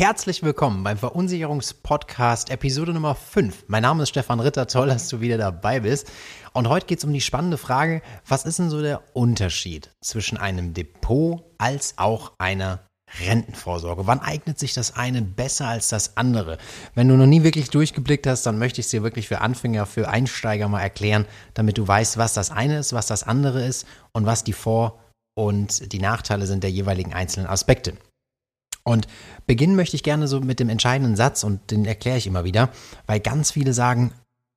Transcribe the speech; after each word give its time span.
Herzlich 0.00 0.42
willkommen 0.42 0.82
beim 0.82 0.96
Verunsicherungspodcast 0.96 2.48
Episode 2.48 2.94
Nummer 2.94 3.14
5. 3.14 3.64
Mein 3.66 3.82
Name 3.82 4.04
ist 4.04 4.08
Stefan 4.08 4.40
Ritter, 4.40 4.66
toll, 4.66 4.86
dass 4.86 5.08
du 5.10 5.20
wieder 5.20 5.36
dabei 5.36 5.80
bist. 5.80 6.10
Und 6.54 6.70
heute 6.70 6.86
geht 6.86 7.00
es 7.00 7.04
um 7.04 7.12
die 7.12 7.20
spannende 7.20 7.58
Frage, 7.58 8.00
was 8.26 8.46
ist 8.46 8.58
denn 8.58 8.70
so 8.70 8.80
der 8.80 9.02
Unterschied 9.12 9.90
zwischen 10.00 10.38
einem 10.38 10.72
Depot 10.72 11.44
als 11.58 11.98
auch 11.98 12.32
einer 12.38 12.78
Rentenvorsorge. 13.20 14.06
Wann 14.06 14.20
eignet 14.20 14.58
sich 14.58 14.72
das 14.72 14.96
eine 14.96 15.20
besser 15.20 15.68
als 15.68 15.90
das 15.90 16.16
andere? 16.16 16.56
Wenn 16.94 17.08
du 17.08 17.16
noch 17.16 17.26
nie 17.26 17.42
wirklich 17.42 17.68
durchgeblickt 17.68 18.26
hast, 18.26 18.46
dann 18.46 18.58
möchte 18.58 18.80
ich 18.80 18.86
es 18.86 18.90
dir 18.90 19.02
wirklich 19.02 19.28
für 19.28 19.42
Anfänger, 19.42 19.84
für 19.84 20.08
Einsteiger 20.08 20.68
mal 20.68 20.80
erklären, 20.80 21.26
damit 21.52 21.76
du 21.76 21.86
weißt, 21.86 22.16
was 22.16 22.32
das 22.32 22.50
eine 22.50 22.78
ist, 22.78 22.94
was 22.94 23.06
das 23.06 23.22
andere 23.22 23.66
ist 23.66 23.86
und 24.12 24.24
was 24.24 24.44
die 24.44 24.54
Vor- 24.54 24.98
und 25.34 25.92
die 25.92 25.98
Nachteile 25.98 26.46
sind 26.46 26.64
der 26.64 26.70
jeweiligen 26.70 27.12
einzelnen 27.12 27.48
Aspekte. 27.48 27.92
Und 28.90 29.06
beginnen 29.46 29.76
möchte 29.76 29.94
ich 29.94 30.02
gerne 30.02 30.26
so 30.26 30.40
mit 30.40 30.58
dem 30.58 30.68
entscheidenden 30.68 31.14
Satz 31.14 31.44
und 31.44 31.70
den 31.70 31.84
erkläre 31.84 32.18
ich 32.18 32.26
immer 32.26 32.42
wieder, 32.44 32.70
weil 33.06 33.20
ganz 33.20 33.52
viele 33.52 33.72
sagen, 33.72 34.12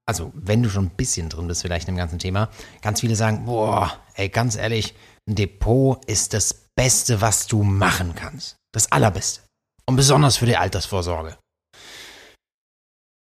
also 0.05 0.31
wenn 0.33 0.63
du 0.63 0.69
schon 0.69 0.85
ein 0.85 0.95
bisschen 0.97 1.29
drin 1.29 1.47
bist 1.47 1.61
vielleicht 1.61 1.87
im 1.87 1.95
ganzen 1.95 2.17
Thema, 2.17 2.49
ganz 2.81 3.01
viele 3.01 3.15
sagen, 3.15 3.45
boah, 3.45 3.93
ey, 4.15 4.29
ganz 4.29 4.55
ehrlich, 4.55 4.95
ein 5.27 5.35
Depot 5.35 6.03
ist 6.05 6.33
das 6.33 6.53
Beste, 6.75 7.21
was 7.21 7.45
du 7.45 7.61
machen 7.61 8.15
kannst. 8.15 8.57
Das 8.71 8.91
Allerbeste. 8.91 9.41
Und 9.85 9.97
besonders 9.97 10.37
für 10.37 10.47
die 10.47 10.57
Altersvorsorge. 10.57 11.37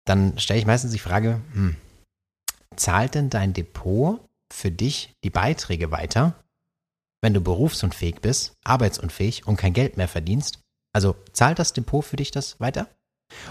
Dann 0.05 0.37
stelle 0.37 0.59
ich 0.59 0.67
meistens 0.67 0.91
die 0.91 0.99
Frage, 0.99 1.41
hm, 1.53 1.75
zahlt 2.75 3.15
denn 3.15 3.31
dein 3.31 3.53
Depot 3.53 4.19
für 4.53 4.69
dich 4.69 5.13
die 5.23 5.29
Beiträge 5.31 5.91
weiter, 5.91 6.35
wenn 7.21 7.33
du 7.33 7.41
berufsunfähig 7.41 8.21
bist, 8.21 8.53
arbeitsunfähig 8.63 9.47
und 9.47 9.57
kein 9.57 9.73
Geld 9.73 9.97
mehr 9.97 10.07
verdienst? 10.07 10.59
Also 10.93 11.15
zahlt 11.33 11.59
das 11.59 11.73
Depot 11.73 12.03
für 12.03 12.15
dich 12.15 12.31
das 12.31 12.59
weiter? 12.59 12.87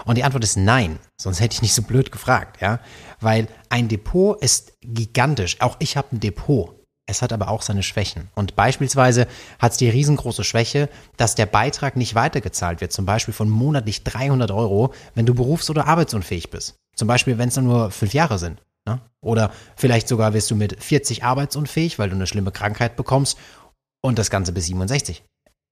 Und 0.05 0.17
die 0.19 0.25
Antwort 0.25 0.45
ist 0.45 0.57
nein, 0.57 0.99
sonst 1.21 1.41
hätte 1.41 1.55
ich 1.55 1.63
nicht 1.63 1.75
so 1.75 1.83
blöd 1.83 2.11
gefragt, 2.11 2.61
ja? 2.61 2.81
Weil 3.21 3.47
ein 3.69 3.89
Depot 3.89 4.41
ist 4.43 4.73
gigantisch. 4.81 5.61
Auch 5.61 5.77
ich 5.79 5.97
habe 5.97 6.17
ein 6.17 6.21
Depot. 6.21 6.75
Es 7.07 7.23
hat 7.23 7.33
aber 7.33 7.49
auch 7.49 7.63
seine 7.63 7.83
Schwächen. 7.83 8.29
Und 8.35 8.55
beispielsweise 8.55 9.27
hat 9.59 9.73
es 9.73 9.79
die 9.79 9.89
riesengroße 9.89 10.45
Schwäche, 10.45 10.91
dass 11.17 11.35
der 11.35 11.47
Beitrag 11.47 11.97
nicht 11.97 12.15
weitergezahlt 12.15 12.83
wird, 12.83 12.93
zum 12.93 13.07
Beispiel 13.07 13.33
von 13.33 13.49
monatlich 13.49 14.05
300 14.05 14.51
Euro, 14.51 14.93
wenn 15.15 15.25
du 15.25 15.35
berufs- 15.35 15.71
oder 15.71 15.87
arbeitsunfähig 15.87 16.51
bist. 16.51 16.77
Zum 16.97 17.09
Beispiel, 17.09 17.39
wenn 17.39 17.49
es 17.49 17.57
nur 17.57 17.91
fünf 17.91 18.13
Jahre 18.13 18.39
sind. 18.39 18.61
Ne? 18.87 19.01
Oder 19.23 19.53
vielleicht 19.75 20.07
sogar 20.07 20.35
wirst 20.35 20.51
du 20.51 20.55
mit 20.55 20.83
40 20.83 21.25
arbeitsunfähig, 21.25 21.99
weil 21.99 22.11
du 22.11 22.17
eine 22.17 22.27
schlimme 22.27 22.53
Krankheit 22.53 22.97
bekommst 22.97 23.39
und 24.03 24.19
das 24.19 24.29
Ganze 24.29 24.53
bis 24.53 24.67
67. 24.67 25.25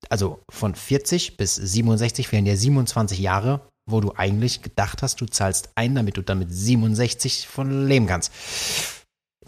Also 0.08 0.40
von 0.50 0.74
40 0.74 1.36
bis 1.36 1.54
67 1.54 2.28
fehlen 2.28 2.44
dir 2.44 2.56
27 2.56 3.18
Jahre, 3.18 3.60
wo 3.88 4.00
du 4.00 4.12
eigentlich 4.16 4.62
gedacht 4.62 5.02
hast, 5.02 5.20
du 5.20 5.26
zahlst 5.26 5.70
ein, 5.74 5.94
damit 5.94 6.16
du 6.16 6.22
damit 6.22 6.52
67 6.52 7.46
von 7.46 7.86
leben 7.86 8.06
kannst. 8.06 8.32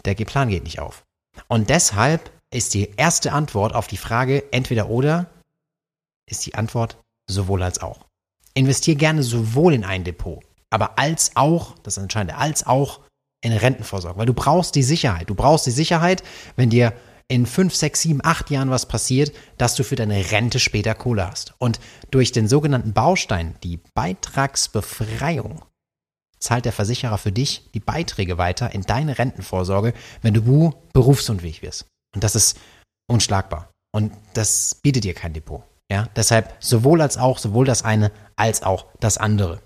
Der 0.05 0.15
Plan 0.15 0.49
geht 0.49 0.63
nicht 0.63 0.79
auf. 0.79 1.03
Und 1.47 1.69
deshalb 1.69 2.31
ist 2.53 2.73
die 2.73 2.91
erste 2.95 3.31
Antwort 3.31 3.73
auf 3.75 3.87
die 3.87 3.97
Frage 3.97 4.51
entweder 4.51 4.89
oder, 4.89 5.27
ist 6.29 6.45
die 6.45 6.55
Antwort 6.55 6.97
sowohl 7.29 7.63
als 7.63 7.81
auch. 7.81 8.05
Investier 8.53 8.95
gerne 8.95 9.23
sowohl 9.23 9.73
in 9.73 9.83
ein 9.83 10.03
Depot, 10.03 10.43
aber 10.69 10.97
als 10.97 11.35
auch, 11.35 11.75
das 11.83 11.97
ist 11.97 12.03
entscheidend, 12.03 12.37
als 12.37 12.65
auch 12.65 13.01
in 13.41 13.53
Rentenvorsorge, 13.53 14.17
weil 14.17 14.25
du 14.25 14.33
brauchst 14.33 14.75
die 14.75 14.83
Sicherheit. 14.83 15.29
Du 15.29 15.35
brauchst 15.35 15.65
die 15.65 15.71
Sicherheit, 15.71 16.23
wenn 16.55 16.69
dir 16.69 16.93
in 17.29 17.45
fünf, 17.45 17.75
sechs, 17.75 18.01
sieben, 18.01 18.19
acht 18.23 18.49
Jahren 18.49 18.71
was 18.71 18.87
passiert, 18.87 19.33
dass 19.57 19.75
du 19.75 19.83
für 19.83 19.95
deine 19.95 20.31
Rente 20.31 20.59
später 20.59 20.95
Kohle 20.95 21.27
hast. 21.27 21.53
Und 21.59 21.79
durch 22.11 22.31
den 22.31 22.47
sogenannten 22.47 22.93
Baustein, 22.93 23.55
die 23.63 23.79
Beitragsbefreiung, 23.93 25.63
zahlt 26.39 26.65
der 26.65 26.73
Versicherer 26.73 27.17
für 27.17 27.31
dich 27.31 27.69
die 27.73 27.79
Beiträge 27.79 28.37
weiter 28.37 28.73
in 28.73 28.81
deine 28.81 29.17
Rentenvorsorge, 29.17 29.93
wenn 30.21 30.33
du 30.33 30.73
berufsunfähig 30.93 31.61
wirst. 31.61 31.85
Und 32.15 32.23
das 32.23 32.35
ist 32.35 32.57
unschlagbar. 33.07 33.69
Und 33.91 34.11
das 34.33 34.75
bietet 34.75 35.03
dir 35.03 35.13
kein 35.13 35.33
Depot. 35.33 35.63
Ja, 35.91 36.07
deshalb 36.15 36.55
sowohl 36.59 37.01
als 37.01 37.17
auch, 37.17 37.39
sowohl 37.39 37.65
das 37.65 37.83
eine 37.83 38.11
als 38.35 38.63
auch 38.63 38.85
das 38.99 39.17
andere. 39.17 39.61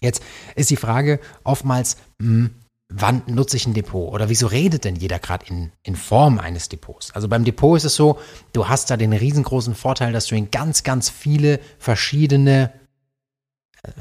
Jetzt 0.00 0.22
ist 0.54 0.70
die 0.70 0.76
Frage 0.76 1.20
oftmals, 1.44 1.96
mh, 2.18 2.28
hm, 2.28 2.54
wann 2.88 3.22
nutze 3.26 3.56
ich 3.56 3.66
ein 3.66 3.74
Depot? 3.74 4.12
Oder 4.12 4.28
wieso 4.28 4.46
redet 4.46 4.84
denn 4.84 4.96
jeder 4.96 5.18
gerade 5.18 5.46
in, 5.46 5.72
in 5.82 5.96
Form 5.96 6.38
eines 6.38 6.68
Depots? 6.68 7.10
Also 7.12 7.28
beim 7.28 7.44
Depot 7.44 7.76
ist 7.76 7.84
es 7.84 7.96
so, 7.96 8.18
du 8.52 8.68
hast 8.68 8.90
da 8.90 8.96
den 8.96 9.12
riesengroßen 9.12 9.74
Vorteil, 9.74 10.12
dass 10.12 10.26
du 10.26 10.36
in 10.36 10.50
ganz, 10.50 10.82
ganz 10.82 11.10
viele 11.10 11.60
verschiedene 11.78 12.72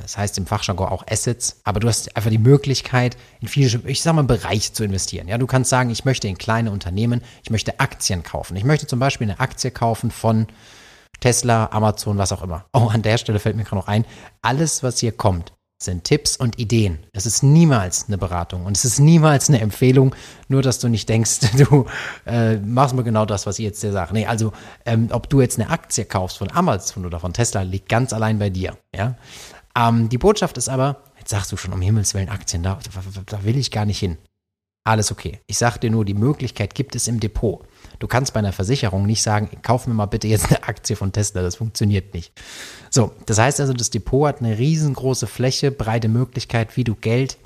das 0.01 0.17
heißt 0.17 0.37
im 0.37 0.45
Fachjargon 0.45 0.87
auch 0.87 1.05
Assets, 1.07 1.61
aber 1.63 1.79
du 1.79 1.87
hast 1.87 2.15
einfach 2.15 2.29
die 2.29 2.37
Möglichkeit, 2.37 3.17
in 3.39 3.47
viele, 3.47 3.81
ich 3.85 4.01
sag 4.01 4.13
mal, 4.13 4.23
Bereiche 4.23 4.73
zu 4.73 4.83
investieren. 4.83 5.27
Ja, 5.27 5.37
du 5.37 5.47
kannst 5.47 5.69
sagen, 5.69 5.89
ich 5.89 6.05
möchte 6.05 6.27
in 6.27 6.37
kleine 6.37 6.71
Unternehmen, 6.71 7.21
ich 7.43 7.49
möchte 7.49 7.79
Aktien 7.79 8.23
kaufen. 8.23 8.55
Ich 8.55 8.63
möchte 8.63 8.87
zum 8.87 8.99
Beispiel 8.99 9.29
eine 9.29 9.39
Aktie 9.39 9.71
kaufen 9.71 10.11
von 10.11 10.47
Tesla, 11.19 11.69
Amazon, 11.71 12.17
was 12.17 12.31
auch 12.31 12.41
immer. 12.41 12.65
Oh, 12.73 12.87
an 12.91 13.01
der 13.01 13.17
Stelle 13.17 13.39
fällt 13.39 13.55
mir 13.55 13.63
gerade 13.63 13.77
noch 13.77 13.87
ein, 13.87 14.05
alles, 14.41 14.83
was 14.83 14.99
hier 14.99 15.11
kommt, 15.11 15.53
sind 15.77 16.05
Tipps 16.05 16.37
und 16.37 16.57
Ideen. 16.57 16.99
Es 17.11 17.25
ist 17.25 17.43
niemals 17.43 18.05
eine 18.07 18.17
Beratung 18.17 18.65
und 18.65 18.77
es 18.77 18.85
ist 18.85 18.99
niemals 18.99 19.49
eine 19.49 19.59
Empfehlung, 19.59 20.15
nur 20.47 20.61
dass 20.61 20.79
du 20.79 20.87
nicht 20.87 21.09
denkst, 21.09 21.39
du 21.57 21.85
äh, 22.25 22.57
machst 22.57 22.95
mal 22.95 23.03
genau 23.03 23.25
das, 23.25 23.45
was 23.45 23.59
ich 23.59 23.65
jetzt 23.65 23.83
dir 23.83 23.91
sage. 23.91 24.13
Nee, 24.13 24.25
also 24.25 24.53
ähm, 24.85 25.09
ob 25.11 25.29
du 25.29 25.41
jetzt 25.41 25.59
eine 25.59 25.69
Aktie 25.69 26.05
kaufst 26.05 26.37
von 26.37 26.51
Amazon 26.51 27.05
oder 27.05 27.19
von 27.19 27.33
Tesla, 27.33 27.61
liegt 27.61 27.89
ganz 27.89 28.13
allein 28.13 28.39
bei 28.39 28.49
dir. 28.49 28.77
Ja? 28.95 29.15
Ähm, 29.77 30.07
die 30.09 30.17
Botschaft 30.17 30.57
ist 30.57 30.69
aber, 30.69 31.03
jetzt 31.19 31.29
sagst 31.29 31.51
du 31.51 31.57
schon, 31.57 31.73
um 31.73 31.81
Himmels 31.81 32.13
Willen 32.13 32.29
Aktien, 32.29 32.63
da, 32.63 32.79
da, 32.93 33.21
da 33.25 33.43
will 33.43 33.57
ich 33.57 33.71
gar 33.71 33.85
nicht 33.85 33.99
hin. 33.99 34.17
Alles 34.85 35.11
okay. 35.11 35.41
Ich 35.47 35.57
sag 35.57 35.77
dir 35.79 35.89
nur, 35.89 36.05
die 36.05 36.13
Möglichkeit 36.13 36.75
gibt 36.75 36.95
es 36.95 37.07
im 37.07 37.19
Depot. 37.19 37.65
Du 37.99 38.07
kannst 38.07 38.33
bei 38.33 38.39
einer 38.39 38.53
Versicherung 38.53 39.05
nicht 39.05 39.21
sagen, 39.21 39.49
kauf 39.61 39.87
mir 39.87 39.93
mal 39.93 40.05
bitte 40.05 40.27
jetzt 40.27 40.47
eine 40.47 40.63
Aktie 40.63 40.95
von 40.95 41.11
Tesla. 41.11 41.41
Das 41.41 41.55
funktioniert 41.55 42.13
nicht. 42.13 42.33
So, 42.89 43.11
das 43.25 43.37
heißt 43.37 43.59
also, 43.59 43.73
das 43.73 43.89
Depot 43.89 44.27
hat 44.27 44.39
eine 44.39 44.57
riesengroße 44.57 45.27
Fläche, 45.27 45.71
breite 45.71 46.07
Möglichkeit, 46.07 46.75
wie 46.77 46.83
du 46.83 46.95
Geld 46.95 47.37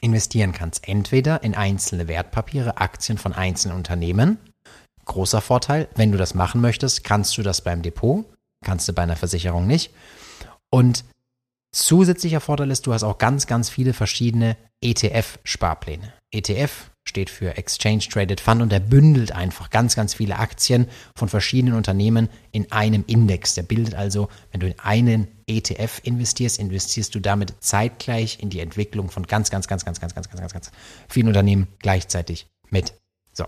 investieren 0.00 0.52
kannst. 0.52 0.88
Entweder 0.88 1.42
in 1.42 1.54
einzelne 1.54 2.08
Wertpapiere, 2.08 2.78
Aktien 2.78 3.18
von 3.18 3.32
einzelnen 3.32 3.76
Unternehmen. 3.76 4.38
Großer 5.04 5.40
Vorteil, 5.40 5.88
wenn 5.96 6.12
du 6.12 6.18
das 6.18 6.34
machen 6.34 6.60
möchtest, 6.60 7.04
kannst 7.04 7.36
du 7.36 7.42
das 7.42 7.60
beim 7.60 7.82
Depot, 7.82 8.24
kannst 8.64 8.88
du 8.88 8.92
bei 8.92 9.02
einer 9.02 9.16
Versicherung 9.16 9.66
nicht. 9.66 9.92
Und 10.70 11.04
Zusätzlicher 11.74 12.40
Vorteil 12.40 12.70
ist, 12.70 12.86
du 12.86 12.92
hast 12.92 13.02
auch 13.02 13.16
ganz, 13.16 13.46
ganz 13.46 13.70
viele 13.70 13.94
verschiedene 13.94 14.56
ETF-Sparpläne. 14.82 16.12
ETF 16.30 16.90
steht 17.04 17.30
für 17.30 17.56
Exchange 17.56 18.00
Traded 18.10 18.40
Fund 18.40 18.62
und 18.62 18.70
der 18.70 18.80
bündelt 18.80 19.32
einfach 19.32 19.70
ganz, 19.70 19.96
ganz 19.96 20.14
viele 20.14 20.38
Aktien 20.38 20.86
von 21.16 21.28
verschiedenen 21.28 21.74
Unternehmen 21.74 22.28
in 22.52 22.70
einem 22.70 23.04
Index. 23.06 23.54
Der 23.54 23.64
bildet 23.64 23.94
also, 23.94 24.28
wenn 24.50 24.60
du 24.60 24.68
in 24.68 24.78
einen 24.78 25.28
ETF 25.46 26.00
investierst, 26.04 26.58
investierst 26.58 27.14
du 27.14 27.20
damit 27.20 27.54
zeitgleich 27.60 28.38
in 28.40 28.50
die 28.50 28.60
Entwicklung 28.60 29.10
von 29.10 29.26
ganz, 29.26 29.50
ganz, 29.50 29.66
ganz, 29.66 29.84
ganz, 29.84 30.00
ganz, 30.00 30.14
ganz, 30.14 30.28
ganz, 30.28 30.40
ganz, 30.40 30.52
ganz 30.52 30.70
vielen 31.08 31.28
Unternehmen 31.28 31.68
gleichzeitig 31.80 32.46
mit. 32.70 32.94
So. 33.32 33.46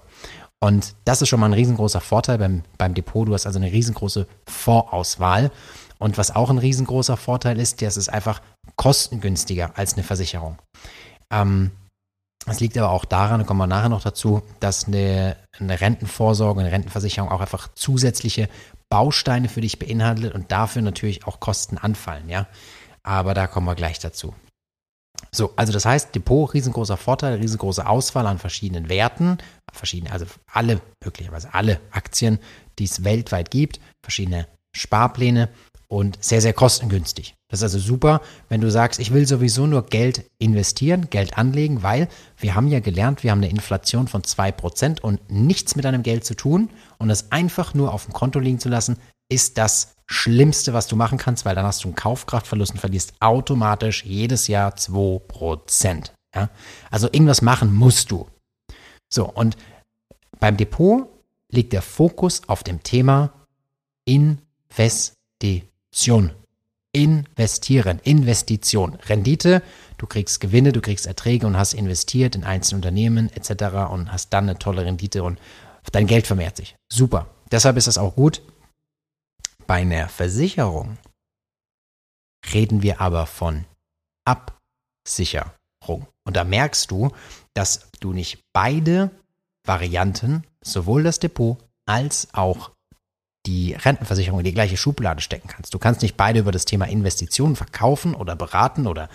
Und 0.60 0.94
das 1.04 1.22
ist 1.22 1.28
schon 1.28 1.40
mal 1.40 1.46
ein 1.46 1.52
riesengroßer 1.52 2.00
Vorteil 2.00 2.38
beim, 2.38 2.62
beim 2.78 2.94
Depot. 2.94 3.28
Du 3.28 3.34
hast 3.34 3.46
also 3.46 3.58
eine 3.58 3.70
riesengroße 3.70 4.26
Vorauswahl. 4.48 5.50
Und 5.98 6.18
was 6.18 6.34
auch 6.34 6.50
ein 6.50 6.58
riesengroßer 6.58 7.16
Vorteil 7.16 7.60
ist, 7.60 7.82
das 7.82 7.96
ist 7.96 8.08
einfach 8.08 8.40
kostengünstiger 8.76 9.72
als 9.76 9.94
eine 9.94 10.02
Versicherung. 10.02 10.58
Ähm, 11.30 11.70
das 12.46 12.60
liegt 12.60 12.76
aber 12.76 12.90
auch 12.90 13.04
daran, 13.04 13.40
da 13.40 13.46
kommen 13.46 13.60
wir 13.60 13.66
nachher 13.66 13.88
noch 13.88 14.02
dazu, 14.02 14.42
dass 14.60 14.86
eine, 14.86 15.36
eine 15.58 15.80
Rentenvorsorge, 15.80 16.60
eine 16.60 16.72
Rentenversicherung 16.72 17.30
auch 17.30 17.40
einfach 17.40 17.68
zusätzliche 17.74 18.48
Bausteine 18.90 19.48
für 19.48 19.60
dich 19.60 19.78
beinhaltet 19.78 20.34
und 20.34 20.52
dafür 20.52 20.82
natürlich 20.82 21.26
auch 21.26 21.40
Kosten 21.40 21.78
anfallen, 21.78 22.28
ja. 22.28 22.46
Aber 23.02 23.34
da 23.34 23.46
kommen 23.46 23.66
wir 23.66 23.74
gleich 23.74 23.98
dazu. 23.98 24.34
So, 25.30 25.52
also 25.56 25.72
das 25.72 25.84
heißt, 25.84 26.14
Depot, 26.14 26.52
riesengroßer 26.52 26.96
Vorteil, 26.96 27.34
riesengroße 27.34 27.86
Auswahl 27.86 28.26
an 28.26 28.38
verschiedenen 28.38 28.88
Werten, 28.88 29.38
verschiedene, 29.72 30.12
also 30.12 30.26
alle, 30.52 30.80
möglicherweise 31.02 31.54
alle 31.54 31.80
Aktien, 31.90 32.38
die 32.78 32.84
es 32.84 33.04
weltweit 33.04 33.50
gibt, 33.50 33.80
verschiedene 34.02 34.46
Sparpläne 34.76 35.48
und 35.88 36.22
sehr, 36.22 36.40
sehr 36.40 36.52
kostengünstig. 36.52 37.34
Das 37.48 37.60
ist 37.60 37.64
also 37.64 37.78
super, 37.78 38.20
wenn 38.48 38.60
du 38.60 38.70
sagst, 38.70 38.98
ich 38.98 39.12
will 39.12 39.26
sowieso 39.26 39.66
nur 39.66 39.86
Geld 39.86 40.24
investieren, 40.38 41.08
Geld 41.10 41.38
anlegen, 41.38 41.82
weil 41.82 42.08
wir 42.36 42.54
haben 42.54 42.68
ja 42.68 42.80
gelernt, 42.80 43.22
wir 43.22 43.30
haben 43.30 43.38
eine 43.38 43.50
Inflation 43.50 44.08
von 44.08 44.22
2% 44.22 45.00
und 45.00 45.30
nichts 45.30 45.76
mit 45.76 45.84
deinem 45.84 46.02
Geld 46.02 46.24
zu 46.24 46.34
tun 46.34 46.70
und 46.98 47.10
es 47.10 47.30
einfach 47.30 47.74
nur 47.74 47.92
auf 47.92 48.04
dem 48.04 48.12
Konto 48.12 48.38
liegen 48.38 48.58
zu 48.58 48.68
lassen, 48.68 48.96
ist 49.28 49.58
das 49.58 49.94
Schlimmste, 50.06 50.72
was 50.74 50.86
du 50.86 50.96
machen 50.96 51.18
kannst, 51.18 51.44
weil 51.44 51.54
dann 51.54 51.64
hast 51.64 51.84
du 51.84 51.88
einen 51.88 51.94
Kaufkraftverlust 51.94 52.72
und 52.72 52.78
verlierst 52.78 53.14
automatisch 53.20 54.04
jedes 54.04 54.48
Jahr 54.48 54.74
2%. 54.74 56.10
Ja? 56.34 56.50
Also 56.90 57.06
irgendwas 57.06 57.40
machen 57.40 57.72
musst 57.72 58.10
du. 58.10 58.28
So, 59.08 59.30
und 59.30 59.56
beim 60.40 60.56
Depot 60.56 61.08
liegt 61.50 61.72
der 61.72 61.82
Fokus 61.82 62.42
auf 62.48 62.64
dem 62.64 62.82
Thema 62.82 63.32
Investition. 64.04 65.22
Investition. 65.94 66.32
Investieren, 66.92 68.00
Investition, 68.00 68.94
Rendite, 69.06 69.62
du 69.96 70.06
kriegst 70.06 70.40
Gewinne, 70.40 70.72
du 70.72 70.80
kriegst 70.80 71.06
Erträge 71.06 71.46
und 71.46 71.56
hast 71.56 71.72
investiert 71.72 72.34
in 72.34 72.44
einzelne 72.44 72.78
Unternehmen 72.78 73.30
etc. 73.30 73.90
und 73.90 74.12
hast 74.12 74.32
dann 74.32 74.48
eine 74.48 74.58
tolle 74.58 74.84
Rendite 74.84 75.22
und 75.22 75.40
dein 75.92 76.06
Geld 76.08 76.26
vermehrt 76.26 76.56
sich. 76.56 76.76
Super. 76.88 77.28
Deshalb 77.50 77.76
ist 77.76 77.86
es 77.86 77.98
auch 77.98 78.14
gut. 78.16 78.42
Bei 79.66 79.82
einer 79.82 80.08
Versicherung 80.08 80.98
reden 82.52 82.82
wir 82.82 83.00
aber 83.00 83.26
von 83.26 83.64
Absicherung. 84.24 86.06
Und 86.24 86.36
da 86.36 86.44
merkst 86.44 86.90
du, 86.90 87.10
dass 87.54 87.88
du 88.00 88.12
nicht 88.12 88.44
beide 88.52 89.10
Varianten, 89.64 90.44
sowohl 90.60 91.04
das 91.04 91.18
Depot 91.20 91.58
als 91.86 92.28
auch 92.32 92.73
die 93.46 93.74
Rentenversicherung 93.74 94.40
in 94.40 94.44
die 94.44 94.54
gleiche 94.54 94.76
Schublade 94.76 95.20
stecken 95.20 95.48
kannst. 95.48 95.74
Du 95.74 95.78
kannst 95.78 96.02
nicht 96.02 96.16
beide 96.16 96.40
über 96.40 96.52
das 96.52 96.64
Thema 96.64 96.86
Investitionen 96.86 97.56
verkaufen 97.56 98.14
oder 98.14 98.36
beraten 98.36 98.86
oder 98.86 99.08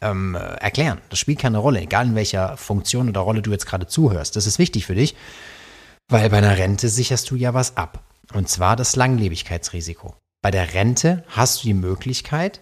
ähm, 0.00 0.34
erklären. 0.34 1.00
Das 1.10 1.18
spielt 1.18 1.38
keine 1.38 1.58
Rolle, 1.58 1.80
egal 1.80 2.06
in 2.06 2.14
welcher 2.14 2.56
Funktion 2.56 3.08
oder 3.08 3.20
Rolle 3.20 3.42
du 3.42 3.50
jetzt 3.50 3.66
gerade 3.66 3.86
zuhörst. 3.86 4.36
Das 4.36 4.46
ist 4.46 4.58
wichtig 4.58 4.86
für 4.86 4.94
dich, 4.94 5.14
weil 6.08 6.30
bei 6.30 6.38
einer 6.38 6.56
Rente 6.56 6.88
sicherst 6.88 7.30
du 7.30 7.36
ja 7.36 7.54
was 7.54 7.76
ab. 7.76 8.02
Und 8.32 8.48
zwar 8.48 8.76
das 8.76 8.96
Langlebigkeitsrisiko. 8.96 10.14
Bei 10.42 10.50
der 10.50 10.74
Rente 10.74 11.24
hast 11.28 11.62
du 11.62 11.68
die 11.68 11.74
Möglichkeit, 11.74 12.60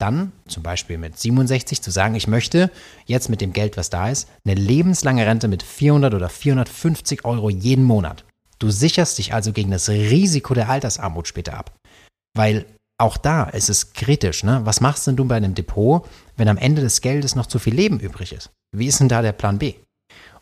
dann 0.00 0.32
zum 0.48 0.62
Beispiel 0.62 0.98
mit 0.98 1.18
67 1.18 1.82
zu 1.82 1.90
sagen, 1.90 2.14
ich 2.14 2.26
möchte 2.26 2.70
jetzt 3.06 3.28
mit 3.28 3.40
dem 3.40 3.52
Geld, 3.52 3.76
was 3.76 3.90
da 3.90 4.08
ist, 4.08 4.28
eine 4.44 4.54
lebenslange 4.54 5.26
Rente 5.26 5.46
mit 5.46 5.62
400 5.62 6.14
oder 6.14 6.28
450 6.28 7.24
Euro 7.24 7.50
jeden 7.50 7.84
Monat. 7.84 8.24
Du 8.60 8.70
sicherst 8.70 9.18
dich 9.18 9.32
also 9.32 9.52
gegen 9.52 9.70
das 9.70 9.88
Risiko 9.88 10.54
der 10.54 10.68
Altersarmut 10.68 11.26
später 11.26 11.54
ab. 11.54 11.74
Weil 12.36 12.66
auch 13.00 13.16
da 13.16 13.44
ist 13.44 13.70
es 13.70 13.94
kritisch. 13.94 14.44
Ne? 14.44 14.60
Was 14.64 14.80
machst 14.80 15.06
denn 15.06 15.16
du 15.16 15.24
bei 15.24 15.36
einem 15.36 15.54
Depot, 15.54 16.06
wenn 16.36 16.48
am 16.48 16.58
Ende 16.58 16.82
des 16.82 17.00
Geldes 17.00 17.34
noch 17.34 17.46
zu 17.46 17.58
viel 17.58 17.74
Leben 17.74 17.98
übrig 17.98 18.32
ist? 18.32 18.50
Wie 18.76 18.86
ist 18.86 19.00
denn 19.00 19.08
da 19.08 19.22
der 19.22 19.32
Plan 19.32 19.58
B? 19.58 19.74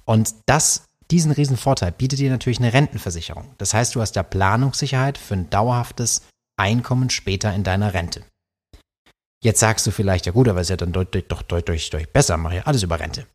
Und 0.05 0.35
das, 0.47 0.85
diesen 1.11 1.31
riesen 1.31 1.57
Vorteil 1.57 1.93
bietet 1.93 2.19
dir 2.19 2.31
natürlich 2.31 2.59
eine 2.59 2.73
Rentenversicherung. 2.73 3.55
Das 3.59 3.75
heißt, 3.75 3.95
du 3.95 4.01
hast 4.01 4.13
da 4.13 4.23
Planungssicherheit 4.23 5.19
für 5.19 5.35
ein 5.35 5.51
dauerhaftes 5.51 6.23
Einkommen 6.59 7.11
später 7.11 7.55
in 7.55 7.63
deiner 7.63 7.95
Rente. 7.95 8.25
Jetzt 9.45 9.61
sagst 9.61 9.87
du 9.87 9.93
vielleicht, 9.93 10.27
ja 10.27 10.33
gut, 10.33 10.49
aber 10.49 10.61
ist 10.61 10.71
ja 10.71 10.77
dann 10.77 10.93
deutlich, 10.93 11.27
doch 11.29 11.43
deutlich, 11.43 11.91
deutlich 11.91 12.13
besser, 12.13 12.37
mache 12.37 12.57
ja 12.57 12.63
alles 12.63 12.83
über 12.83 12.99
Rente. 12.99 13.27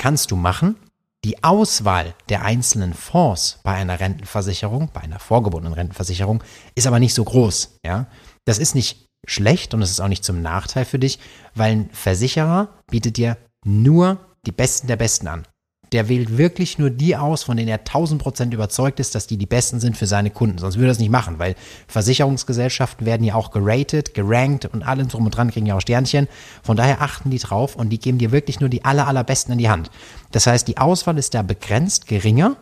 Kannst 0.00 0.32
du 0.32 0.36
machen. 0.36 0.76
Die 1.24 1.42
Auswahl 1.42 2.14
der 2.28 2.42
einzelnen 2.42 2.94
Fonds 2.94 3.58
bei 3.64 3.74
einer 3.74 3.98
Rentenversicherung, 3.98 4.90
bei 4.92 5.00
einer 5.00 5.18
vorgebundenen 5.18 5.74
Rentenversicherung, 5.74 6.42
ist 6.74 6.86
aber 6.86 7.00
nicht 7.00 7.14
so 7.14 7.24
groß. 7.24 7.78
Ja? 7.84 8.06
Das 8.44 8.58
ist 8.58 8.74
nicht 8.74 9.06
schlecht 9.26 9.74
und 9.74 9.82
es 9.82 9.90
ist 9.90 10.00
auch 10.00 10.08
nicht 10.08 10.24
zum 10.24 10.42
Nachteil 10.42 10.84
für 10.84 10.98
dich, 10.98 11.18
weil 11.54 11.72
ein 11.72 11.90
Versicherer 11.90 12.68
bietet 12.90 13.16
dir 13.16 13.36
nur 13.64 14.18
die 14.46 14.52
Besten 14.52 14.86
der 14.86 14.96
Besten 14.96 15.26
an 15.26 15.46
der 15.92 16.08
wählt 16.08 16.36
wirklich 16.36 16.78
nur 16.78 16.90
die 16.90 17.16
aus, 17.16 17.42
von 17.42 17.56
denen 17.56 17.68
er 17.68 17.78
1000 17.78 18.20
Prozent 18.20 18.54
überzeugt 18.54 19.00
ist, 19.00 19.14
dass 19.14 19.26
die 19.26 19.36
die 19.36 19.46
besten 19.46 19.80
sind 19.80 19.96
für 19.96 20.06
seine 20.06 20.30
Kunden. 20.30 20.58
Sonst 20.58 20.76
würde 20.76 20.88
er 20.88 20.92
es 20.92 20.98
nicht 20.98 21.10
machen, 21.10 21.38
weil 21.38 21.54
Versicherungsgesellschaften 21.86 23.06
werden 23.06 23.24
ja 23.24 23.34
auch 23.34 23.50
geratet, 23.50 24.14
gerankt 24.14 24.66
und 24.66 24.82
allem 24.82 25.08
drum 25.08 25.24
und 25.24 25.36
dran 25.36 25.50
kriegen 25.50 25.66
ja 25.66 25.76
auch 25.76 25.80
Sternchen. 25.80 26.28
Von 26.62 26.76
daher 26.76 27.00
achten 27.00 27.30
die 27.30 27.38
drauf 27.38 27.76
und 27.76 27.90
die 27.90 27.98
geben 27.98 28.18
dir 28.18 28.32
wirklich 28.32 28.60
nur 28.60 28.68
die 28.68 28.84
aller, 28.84 29.06
allerbesten 29.06 29.52
in 29.52 29.58
die 29.58 29.70
Hand. 29.70 29.90
Das 30.32 30.46
heißt, 30.46 30.68
die 30.68 30.78
Auswahl 30.78 31.18
ist 31.18 31.34
da 31.34 31.42
begrenzt 31.42 32.06
geringer, 32.06 32.56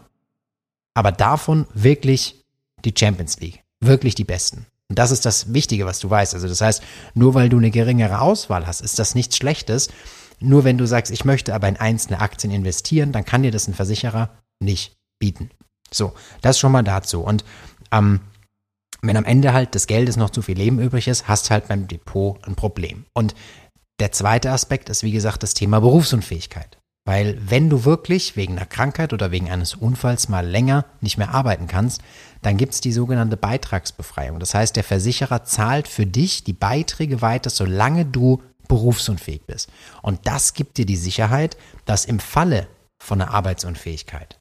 aber 0.94 1.12
davon 1.12 1.66
wirklich 1.74 2.44
die 2.84 2.94
Champions 2.96 3.40
League. 3.40 3.62
Wirklich 3.80 4.14
die 4.14 4.24
besten. 4.24 4.66
Und 4.88 4.98
das 4.98 5.10
ist 5.10 5.26
das 5.26 5.52
Wichtige, 5.52 5.84
was 5.84 5.98
du 5.98 6.08
weißt. 6.08 6.34
Also 6.34 6.48
das 6.48 6.60
heißt, 6.60 6.82
nur 7.14 7.34
weil 7.34 7.48
du 7.48 7.58
eine 7.58 7.70
geringere 7.70 8.20
Auswahl 8.20 8.66
hast, 8.66 8.80
ist 8.80 8.98
das 8.98 9.14
nichts 9.14 9.36
Schlechtes. 9.36 9.88
Nur 10.40 10.64
wenn 10.64 10.78
du 10.78 10.86
sagst, 10.86 11.12
ich 11.12 11.24
möchte 11.24 11.54
aber 11.54 11.68
in 11.68 11.76
einzelne 11.76 12.20
Aktien 12.20 12.52
investieren, 12.52 13.12
dann 13.12 13.24
kann 13.24 13.42
dir 13.42 13.50
das 13.50 13.68
ein 13.68 13.74
Versicherer 13.74 14.30
nicht 14.60 14.96
bieten. 15.18 15.50
So, 15.90 16.12
das 16.42 16.58
schon 16.58 16.72
mal 16.72 16.82
dazu. 16.82 17.20
Und 17.20 17.44
ähm, 17.92 18.20
wenn 19.02 19.16
am 19.16 19.24
Ende 19.24 19.52
halt 19.52 19.74
des 19.74 19.86
Geldes 19.86 20.16
noch 20.16 20.30
zu 20.30 20.42
viel 20.42 20.56
Leben 20.56 20.80
übrig 20.80 21.08
ist, 21.08 21.28
hast 21.28 21.50
halt 21.50 21.68
beim 21.68 21.88
Depot 21.88 22.38
ein 22.46 22.54
Problem. 22.54 23.04
Und 23.12 23.34
der 24.00 24.12
zweite 24.12 24.50
Aspekt 24.50 24.88
ist, 24.88 25.02
wie 25.02 25.12
gesagt, 25.12 25.42
das 25.42 25.54
Thema 25.54 25.80
Berufsunfähigkeit. 25.80 26.78
Weil 27.06 27.38
wenn 27.40 27.70
du 27.70 27.84
wirklich 27.84 28.36
wegen 28.36 28.56
einer 28.56 28.66
Krankheit 28.66 29.12
oder 29.12 29.30
wegen 29.30 29.48
eines 29.48 29.76
Unfalls 29.76 30.28
mal 30.28 30.44
länger 30.44 30.84
nicht 31.00 31.18
mehr 31.18 31.32
arbeiten 31.32 31.68
kannst, 31.68 32.02
dann 32.42 32.56
gibt 32.56 32.74
es 32.74 32.80
die 32.80 32.90
sogenannte 32.90 33.36
Beitragsbefreiung. 33.36 34.40
Das 34.40 34.54
heißt, 34.54 34.74
der 34.74 34.82
Versicherer 34.82 35.44
zahlt 35.44 35.86
für 35.86 36.04
dich 36.04 36.42
die 36.42 36.52
Beiträge 36.52 37.22
weiter, 37.22 37.48
solange 37.48 38.04
du 38.04 38.42
berufsunfähig 38.68 39.42
bist. 39.46 39.70
Und 40.02 40.26
das 40.26 40.54
gibt 40.54 40.78
dir 40.78 40.86
die 40.86 40.96
Sicherheit, 40.96 41.56
dass 41.84 42.04
im 42.04 42.20
Falle 42.20 42.68
von 43.02 43.20
einer 43.20 43.32
Arbeitsunfähigkeit, 43.32 44.38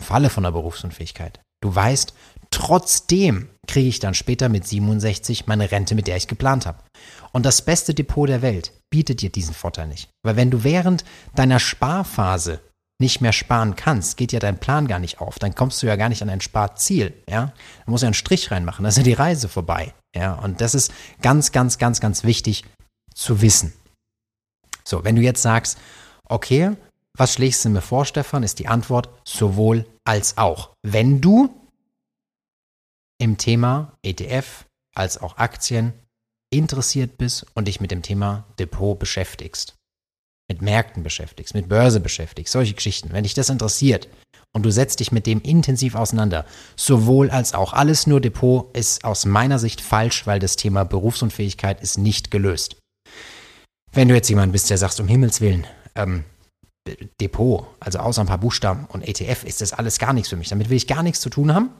im 0.00 0.06
Falle 0.06 0.30
von 0.30 0.44
einer 0.44 0.52
Berufsunfähigkeit, 0.52 1.40
du 1.62 1.74
weißt, 1.74 2.14
trotzdem 2.50 3.48
kriege 3.66 3.88
ich 3.88 4.00
dann 4.00 4.14
später 4.14 4.48
mit 4.48 4.66
67 4.66 5.46
meine 5.46 5.70
Rente, 5.70 5.94
mit 5.94 6.06
der 6.06 6.16
ich 6.16 6.28
geplant 6.28 6.66
habe. 6.66 6.82
Und 7.32 7.46
das 7.46 7.62
beste 7.62 7.94
Depot 7.94 8.28
der 8.28 8.42
Welt 8.42 8.72
bietet 8.90 9.22
dir 9.22 9.30
diesen 9.30 9.54
Vorteil 9.54 9.86
nicht. 9.88 10.10
Weil 10.22 10.36
wenn 10.36 10.50
du 10.50 10.64
während 10.64 11.04
deiner 11.34 11.58
Sparphase 11.58 12.60
nicht 13.00 13.20
mehr 13.20 13.32
sparen 13.32 13.74
kannst, 13.74 14.16
geht 14.16 14.32
ja 14.32 14.38
dein 14.38 14.58
Plan 14.58 14.86
gar 14.86 14.98
nicht 14.98 15.20
auf. 15.20 15.38
Dann 15.38 15.54
kommst 15.54 15.82
du 15.82 15.86
ja 15.86 15.96
gar 15.96 16.08
nicht 16.08 16.22
an 16.22 16.28
dein 16.28 16.40
Sparziel. 16.40 17.12
Ja? 17.28 17.52
Du 17.84 17.90
musst 17.90 18.02
ja 18.02 18.08
einen 18.08 18.14
Strich 18.14 18.50
reinmachen, 18.50 18.84
dann 18.84 18.90
ist 18.90 18.96
ja 18.96 19.02
die 19.02 19.12
Reise 19.12 19.48
vorbei. 19.48 19.92
Ja? 20.14 20.34
Und 20.34 20.60
das 20.60 20.74
ist 20.74 20.92
ganz, 21.20 21.52
ganz, 21.52 21.78
ganz, 21.78 22.00
ganz 22.00 22.22
wichtig, 22.22 22.64
zu 23.14 23.40
wissen. 23.40 23.72
So, 24.84 25.04
wenn 25.04 25.16
du 25.16 25.22
jetzt 25.22 25.42
sagst, 25.42 25.78
okay, 26.24 26.76
was 27.16 27.34
schlägst 27.34 27.64
du 27.64 27.68
mir 27.68 27.82
vor, 27.82 28.04
Stefan, 28.04 28.42
ist 28.42 28.58
die 28.58 28.68
Antwort 28.68 29.10
sowohl 29.24 29.86
als 30.04 30.38
auch. 30.38 30.70
Wenn 30.82 31.20
du 31.20 31.54
im 33.18 33.36
Thema 33.36 33.92
ETF 34.02 34.64
als 34.94 35.18
auch 35.18 35.36
Aktien 35.36 35.92
interessiert 36.50 37.18
bist 37.18 37.46
und 37.54 37.68
dich 37.68 37.80
mit 37.80 37.90
dem 37.90 38.02
Thema 38.02 38.44
Depot 38.58 38.98
beschäftigst, 38.98 39.76
mit 40.48 40.60
Märkten 40.60 41.02
beschäftigst, 41.02 41.54
mit 41.54 41.68
Börse 41.68 42.00
beschäftigst, 42.00 42.52
solche 42.52 42.74
Geschichten, 42.74 43.12
wenn 43.12 43.22
dich 43.22 43.34
das 43.34 43.48
interessiert 43.48 44.08
und 44.52 44.64
du 44.64 44.70
setzt 44.70 45.00
dich 45.00 45.12
mit 45.12 45.26
dem 45.26 45.40
intensiv 45.40 45.94
auseinander, 45.94 46.44
sowohl 46.76 47.30
als 47.30 47.54
auch. 47.54 47.72
Alles 47.72 48.06
nur 48.06 48.20
Depot 48.20 48.74
ist 48.76 49.04
aus 49.04 49.24
meiner 49.24 49.58
Sicht 49.58 49.80
falsch, 49.80 50.26
weil 50.26 50.40
das 50.40 50.56
Thema 50.56 50.84
Berufsunfähigkeit 50.84 51.80
ist 51.80 51.96
nicht 51.96 52.30
gelöst. 52.30 52.76
Wenn 53.92 54.08
du 54.08 54.14
jetzt 54.14 54.30
jemand 54.30 54.52
bist, 54.52 54.70
der 54.70 54.78
sagt, 54.78 54.98
um 55.00 55.06
Himmels 55.06 55.40
Willen, 55.42 55.66
ähm, 55.94 56.24
Depot, 57.20 57.66
also 57.78 57.98
außer 57.98 58.22
ein 58.22 58.26
paar 58.26 58.38
Buchstaben 58.38 58.86
und 58.86 59.02
ETF, 59.02 59.44
ist 59.44 59.60
das 59.60 59.72
alles 59.72 59.98
gar 59.98 60.12
nichts 60.12 60.30
für 60.30 60.36
mich. 60.36 60.48
Damit 60.48 60.70
will 60.70 60.76
ich 60.76 60.86
gar 60.86 61.02
nichts 61.02 61.20
zu 61.20 61.30
tun 61.30 61.54
haben. 61.54 61.70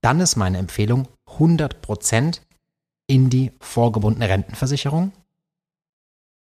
Dann 0.00 0.20
ist 0.20 0.36
meine 0.36 0.58
Empfehlung 0.58 1.08
100% 1.38 2.40
in 3.06 3.30
die 3.30 3.52
vorgebundene 3.60 4.28
Rentenversicherung. 4.28 5.12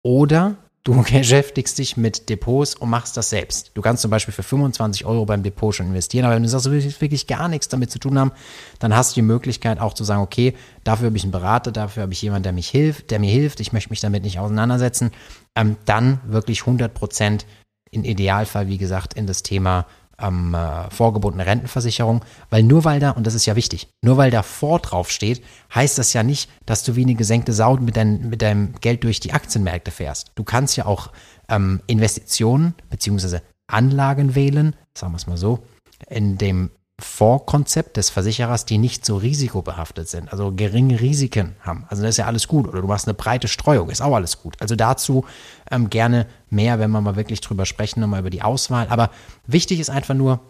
Oder 0.04 0.56
Du 0.84 1.02
beschäftigst 1.12 1.78
dich 1.78 1.96
mit 1.96 2.28
Depots 2.28 2.74
und 2.74 2.90
machst 2.90 3.16
das 3.16 3.30
selbst. 3.30 3.72
Du 3.74 3.82
kannst 3.82 4.02
zum 4.02 4.10
Beispiel 4.10 4.32
für 4.32 4.42
25 4.42 5.04
Euro 5.04 5.26
beim 5.26 5.42
Depot 5.42 5.74
schon 5.74 5.88
investieren, 5.88 6.24
aber 6.24 6.34
wenn 6.34 6.42
du 6.42 6.48
sagst, 6.48 6.66
du 6.66 6.70
willst 6.70 7.00
wirklich 7.00 7.26
gar 7.26 7.48
nichts 7.48 7.68
damit 7.68 7.90
zu 7.90 7.98
tun 7.98 8.18
haben, 8.18 8.32
dann 8.78 8.96
hast 8.96 9.12
du 9.12 9.20
die 9.20 9.26
Möglichkeit 9.26 9.80
auch 9.80 9.94
zu 9.94 10.04
sagen, 10.04 10.22
okay, 10.22 10.54
dafür 10.84 11.06
habe 11.06 11.16
ich 11.16 11.24
einen 11.24 11.32
Berater, 11.32 11.72
dafür 11.72 12.04
habe 12.04 12.12
ich 12.12 12.22
jemanden, 12.22 12.44
der 12.44 12.52
mich 12.52 12.68
hilft, 12.68 13.10
der 13.10 13.18
mir 13.18 13.30
hilft, 13.30 13.60
ich 13.60 13.72
möchte 13.72 13.90
mich 13.90 14.00
damit 14.00 14.22
nicht 14.22 14.38
auseinandersetzen. 14.38 15.10
Ähm, 15.54 15.76
dann 15.84 16.20
wirklich 16.26 16.60
100 16.60 16.94
Prozent, 16.94 17.46
im 17.90 18.04
Idealfall, 18.04 18.68
wie 18.68 18.78
gesagt, 18.78 19.14
in 19.14 19.26
das 19.26 19.42
Thema 19.42 19.86
ähm, 20.20 20.54
äh, 20.54 20.90
vorgebundene 20.90 21.46
Rentenversicherung, 21.46 22.24
weil 22.50 22.62
nur 22.62 22.84
weil 22.84 23.00
da, 23.00 23.10
und 23.10 23.26
das 23.26 23.34
ist 23.34 23.46
ja 23.46 23.56
wichtig, 23.56 23.88
nur 24.02 24.16
weil 24.16 24.30
da 24.30 24.42
vor 24.42 24.80
drauf 24.80 25.10
steht, 25.10 25.42
heißt 25.74 25.98
das 25.98 26.12
ja 26.12 26.22
nicht, 26.22 26.50
dass 26.66 26.82
du 26.82 26.96
wie 26.96 27.04
eine 27.04 27.14
gesenkte 27.14 27.52
Sau 27.52 27.76
mit, 27.76 27.96
dein, 27.96 28.28
mit 28.28 28.42
deinem 28.42 28.74
Geld 28.80 29.04
durch 29.04 29.20
die 29.20 29.32
Aktienmärkte 29.32 29.90
fährst. 29.90 30.32
Du 30.34 30.44
kannst 30.44 30.76
ja 30.76 30.86
auch 30.86 31.10
ähm, 31.48 31.80
Investitionen 31.86 32.74
bzw. 32.90 33.38
Anlagen 33.66 34.34
wählen, 34.34 34.74
sagen 34.94 35.12
wir 35.12 35.16
es 35.16 35.26
mal 35.26 35.36
so, 35.36 35.60
in 36.08 36.38
dem 36.38 36.70
Vorkonzept 37.00 37.96
des 37.96 38.10
Versicherers, 38.10 38.64
die 38.64 38.76
nicht 38.76 39.06
so 39.06 39.16
risikobehaftet 39.16 40.08
sind, 40.08 40.32
also 40.32 40.52
geringe 40.52 41.00
Risiken 41.00 41.54
haben. 41.60 41.86
Also 41.88 42.02
das 42.02 42.10
ist 42.10 42.16
ja 42.16 42.26
alles 42.26 42.48
gut. 42.48 42.66
Oder 42.66 42.80
du 42.80 42.88
machst 42.88 43.06
eine 43.06 43.14
breite 43.14 43.46
Streuung, 43.46 43.88
ist 43.88 44.00
auch 44.00 44.14
alles 44.14 44.42
gut. 44.42 44.56
Also 44.60 44.74
dazu 44.74 45.24
ähm, 45.70 45.90
gerne 45.90 46.26
mehr, 46.50 46.80
wenn 46.80 46.90
wir 46.90 47.00
mal 47.00 47.14
wirklich 47.14 47.40
drüber 47.40 47.66
sprechen, 47.66 48.00
nochmal 48.00 48.20
über 48.20 48.30
die 48.30 48.42
Auswahl. 48.42 48.88
Aber 48.88 49.10
wichtig 49.46 49.78
ist 49.78 49.90
einfach 49.90 50.14
nur, 50.14 50.40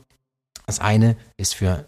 das 0.64 0.80
eine 0.80 1.16
ist 1.36 1.54
für 1.54 1.86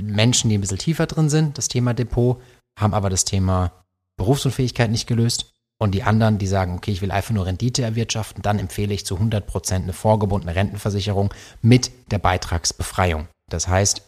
Menschen, 0.00 0.50
die 0.50 0.58
ein 0.58 0.60
bisschen 0.60 0.78
tiefer 0.78 1.06
drin 1.06 1.30
sind, 1.30 1.56
das 1.56 1.68
Thema 1.68 1.94
Depot, 1.94 2.40
haben 2.76 2.94
aber 2.94 3.10
das 3.10 3.24
Thema 3.24 3.70
Berufsunfähigkeit 4.16 4.90
nicht 4.90 5.06
gelöst. 5.06 5.52
Und 5.78 5.92
die 5.92 6.02
anderen, 6.02 6.38
die 6.38 6.46
sagen, 6.46 6.76
okay, 6.76 6.92
ich 6.92 7.02
will 7.02 7.10
einfach 7.10 7.34
nur 7.34 7.46
Rendite 7.46 7.82
erwirtschaften, 7.82 8.42
dann 8.42 8.58
empfehle 8.58 8.94
ich 8.94 9.06
zu 9.06 9.16
100 9.16 9.46
Prozent 9.46 9.84
eine 9.84 9.92
vorgebundene 9.92 10.54
Rentenversicherung 10.54 11.34
mit 11.62 11.90
der 12.10 12.18
Beitragsbefreiung. 12.18 13.28
Das 13.50 13.68
heißt, 13.68 14.02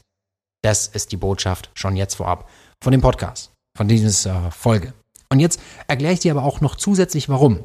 das 0.62 0.88
ist 0.88 1.12
die 1.12 1.16
Botschaft 1.16 1.70
schon 1.74 1.96
jetzt 1.96 2.14
vorab 2.14 2.48
von 2.82 2.92
dem 2.92 3.00
Podcast, 3.00 3.52
von 3.76 3.88
dieser 3.88 4.46
äh, 4.46 4.50
Folge. 4.50 4.94
Und 5.28 5.40
jetzt 5.40 5.60
erkläre 5.86 6.14
ich 6.14 6.20
dir 6.20 6.32
aber 6.32 6.44
auch 6.44 6.60
noch 6.60 6.76
zusätzlich 6.76 7.28
warum. 7.28 7.64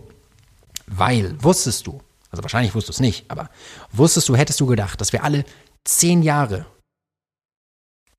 Weil, 0.88 1.42
wusstest 1.42 1.88
du, 1.88 2.02
also 2.30 2.44
wahrscheinlich 2.44 2.76
wusstest 2.76 3.00
du 3.00 3.04
es 3.04 3.08
nicht, 3.08 3.32
aber 3.32 3.50
wusstest 3.92 4.28
du, 4.30 4.36
hättest 4.36 4.60
du 4.60 4.66
gedacht, 4.66 5.00
dass 5.00 5.14
wir 5.14 5.24
alle 5.24 5.46
zehn 5.84 6.22
Jahre 6.22 6.66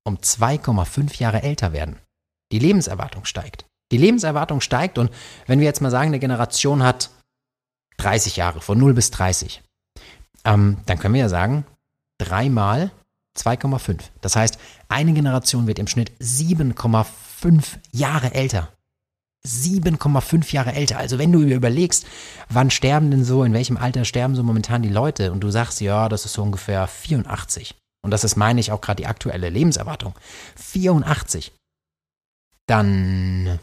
um 0.05 0.17
2,5 0.17 1.19
Jahre 1.19 1.43
älter 1.43 1.71
werden. 1.71 1.99
Die 2.51 2.59
Lebenserwartung 2.59 3.25
steigt. 3.25 3.65
Die 3.91 3.97
Lebenserwartung 3.97 4.59
steigt 4.59 4.97
und 4.97 5.11
wenn 5.45 5.59
wir 5.59 5.65
jetzt 5.65 5.81
mal 5.81 5.91
sagen, 5.91 6.07
eine 6.07 6.19
Generation 6.19 6.83
hat 6.83 7.09
30 7.97 8.37
Jahre, 8.37 8.59
von 8.59 8.77
0 8.77 8.93
bis 8.93 9.11
30, 9.11 9.61
ähm, 10.45 10.77
dann 10.85 10.99
können 10.99 11.13
wir 11.13 11.21
ja 11.21 11.29
sagen, 11.29 11.65
dreimal 12.19 12.91
2,5. 13.37 13.99
Das 14.21 14.35
heißt, 14.35 14.57
eine 14.89 15.13
Generation 15.13 15.67
wird 15.67 15.79
im 15.79 15.87
Schnitt 15.87 16.11
7,5 16.21 17.63
Jahre 17.91 18.33
älter. 18.33 18.69
7,5 19.45 20.53
Jahre 20.53 20.73
älter. 20.73 20.97
Also 20.97 21.17
wenn 21.19 21.31
du 21.31 21.41
überlegst, 21.41 22.05
wann 22.49 22.71
sterben 22.71 23.11
denn 23.11 23.25
so, 23.25 23.43
in 23.43 23.53
welchem 23.53 23.77
Alter 23.77 24.05
sterben 24.05 24.35
so 24.35 24.43
momentan 24.43 24.81
die 24.81 24.89
Leute 24.89 25.31
und 25.31 25.41
du 25.41 25.49
sagst, 25.49 25.81
ja, 25.81 26.07
das 26.07 26.25
ist 26.25 26.33
so 26.33 26.43
ungefähr 26.43 26.87
84. 26.87 27.75
Und 28.03 28.11
das 28.11 28.23
ist, 28.23 28.35
meine 28.35 28.59
ich, 28.59 28.71
auch 28.71 28.81
gerade 28.81 29.01
die 29.01 29.07
aktuelle 29.07 29.49
Lebenserwartung. 29.49 30.13
84. 30.55 31.53
Dann 32.67 33.59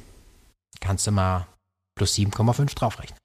kannst 0.80 1.06
du 1.06 1.12
mal 1.12 1.46
plus 1.94 2.14
7,5 2.14 2.74
draufrechnen. 2.74 3.19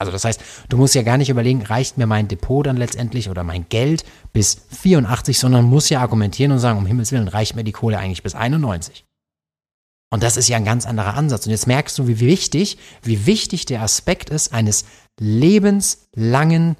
Also 0.00 0.12
das 0.12 0.24
heißt, 0.24 0.40
du 0.70 0.78
musst 0.78 0.94
ja 0.94 1.02
gar 1.02 1.18
nicht 1.18 1.28
überlegen, 1.28 1.60
reicht 1.62 1.98
mir 1.98 2.06
mein 2.06 2.26
Depot 2.26 2.66
dann 2.66 2.78
letztendlich 2.78 3.28
oder 3.28 3.44
mein 3.44 3.68
Geld 3.68 4.04
bis 4.32 4.62
84, 4.70 5.38
sondern 5.38 5.66
musst 5.66 5.90
ja 5.90 6.00
argumentieren 6.00 6.52
und 6.52 6.58
sagen, 6.58 6.78
um 6.78 6.86
Himmels 6.86 7.12
Willen, 7.12 7.28
reicht 7.28 7.54
mir 7.54 7.64
die 7.64 7.72
Kohle 7.72 7.98
eigentlich 7.98 8.22
bis 8.22 8.34
91. 8.34 9.04
Und 10.10 10.22
das 10.22 10.38
ist 10.38 10.48
ja 10.48 10.56
ein 10.56 10.64
ganz 10.64 10.86
anderer 10.86 11.14
Ansatz. 11.14 11.44
Und 11.44 11.52
jetzt 11.52 11.66
merkst 11.66 11.98
du, 11.98 12.08
wie 12.08 12.18
wichtig, 12.18 12.78
wie 13.02 13.26
wichtig 13.26 13.66
der 13.66 13.82
Aspekt 13.82 14.30
ist 14.30 14.54
eines 14.54 14.86
lebenslangen 15.18 16.76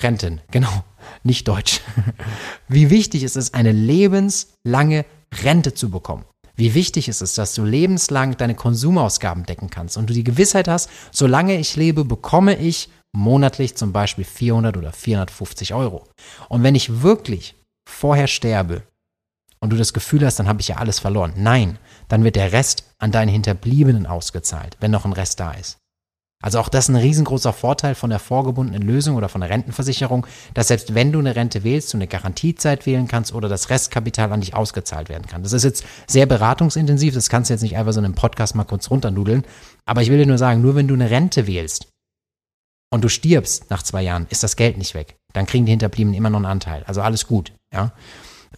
Renten. 0.00 0.40
Genau, 0.50 0.84
nicht 1.22 1.46
Deutsch. 1.48 1.80
Wie 2.68 2.88
wichtig 2.88 3.24
ist 3.24 3.36
es, 3.36 3.52
eine 3.52 3.72
lebenslange 3.72 5.04
Rente 5.42 5.74
zu 5.74 5.90
bekommen. 5.90 6.24
Wie 6.58 6.74
wichtig 6.74 7.08
ist 7.08 7.22
es, 7.22 7.34
dass 7.34 7.54
du 7.54 7.64
lebenslang 7.64 8.36
deine 8.36 8.56
Konsumausgaben 8.56 9.46
decken 9.46 9.70
kannst 9.70 9.96
und 9.96 10.10
du 10.10 10.12
die 10.12 10.24
Gewissheit 10.24 10.66
hast, 10.66 10.90
solange 11.12 11.56
ich 11.56 11.76
lebe, 11.76 12.04
bekomme 12.04 12.58
ich 12.58 12.88
monatlich 13.12 13.76
zum 13.76 13.92
Beispiel 13.92 14.24
400 14.24 14.76
oder 14.76 14.92
450 14.92 15.72
Euro. 15.72 16.04
Und 16.48 16.64
wenn 16.64 16.74
ich 16.74 17.00
wirklich 17.00 17.54
vorher 17.88 18.26
sterbe 18.26 18.82
und 19.60 19.70
du 19.70 19.76
das 19.76 19.92
Gefühl 19.92 20.26
hast, 20.26 20.40
dann 20.40 20.48
habe 20.48 20.60
ich 20.60 20.66
ja 20.66 20.78
alles 20.78 20.98
verloren. 20.98 21.32
Nein, 21.36 21.78
dann 22.08 22.24
wird 22.24 22.34
der 22.34 22.52
Rest 22.52 22.82
an 22.98 23.12
deine 23.12 23.30
Hinterbliebenen 23.30 24.06
ausgezahlt, 24.06 24.76
wenn 24.80 24.90
noch 24.90 25.04
ein 25.04 25.12
Rest 25.12 25.38
da 25.38 25.52
ist. 25.52 25.77
Also 26.40 26.60
auch 26.60 26.68
das 26.68 26.84
ist 26.84 26.94
ein 26.94 26.96
riesengroßer 26.96 27.52
Vorteil 27.52 27.96
von 27.96 28.10
der 28.10 28.20
vorgebundenen 28.20 28.82
Lösung 28.82 29.16
oder 29.16 29.28
von 29.28 29.40
der 29.40 29.50
Rentenversicherung, 29.50 30.24
dass 30.54 30.68
selbst 30.68 30.94
wenn 30.94 31.10
du 31.10 31.18
eine 31.18 31.34
Rente 31.34 31.64
wählst, 31.64 31.92
du 31.92 31.98
eine 31.98 32.06
Garantiezeit 32.06 32.86
wählen 32.86 33.08
kannst 33.08 33.34
oder 33.34 33.48
das 33.48 33.70
Restkapital 33.70 34.32
an 34.32 34.40
dich 34.40 34.54
ausgezahlt 34.54 35.08
werden 35.08 35.26
kann. 35.26 35.42
Das 35.42 35.52
ist 35.52 35.64
jetzt 35.64 35.84
sehr 36.06 36.26
beratungsintensiv, 36.26 37.14
das 37.14 37.28
kannst 37.28 37.50
du 37.50 37.54
jetzt 37.54 37.62
nicht 37.62 37.76
einfach 37.76 37.92
so 37.92 37.98
in 37.98 38.04
einem 38.04 38.14
Podcast 38.14 38.54
mal 38.54 38.64
kurz 38.64 38.88
runternudeln. 38.88 39.44
Aber 39.84 40.02
ich 40.02 40.10
will 40.10 40.18
dir 40.18 40.26
nur 40.26 40.38
sagen, 40.38 40.62
nur 40.62 40.76
wenn 40.76 40.86
du 40.86 40.94
eine 40.94 41.10
Rente 41.10 41.48
wählst 41.48 41.88
und 42.90 43.02
du 43.02 43.08
stirbst 43.08 43.68
nach 43.70 43.82
zwei 43.82 44.02
Jahren, 44.02 44.28
ist 44.30 44.44
das 44.44 44.54
Geld 44.54 44.78
nicht 44.78 44.94
weg. 44.94 45.16
Dann 45.32 45.46
kriegen 45.46 45.66
die 45.66 45.72
Hinterbliebenen 45.72 46.16
immer 46.16 46.30
noch 46.30 46.38
einen 46.38 46.46
Anteil. 46.46 46.84
Also 46.84 47.00
alles 47.00 47.26
gut, 47.26 47.52
ja. 47.72 47.92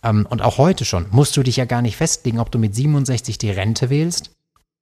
Ähm, 0.03 0.27
und 0.29 0.43
auch 0.43 0.59
heute 0.59 0.85
schon 0.85 1.07
musst 1.11 1.35
du 1.37 1.43
dich 1.43 1.57
ja 1.57 1.65
gar 1.65 1.81
nicht 1.81 1.97
festlegen, 1.97 2.41
ob 2.41 2.51
du 2.51 2.59
mit 2.59 2.75
67 2.75 3.39
die 3.39 3.51
Rente 3.51 3.89
wählst 3.89 4.33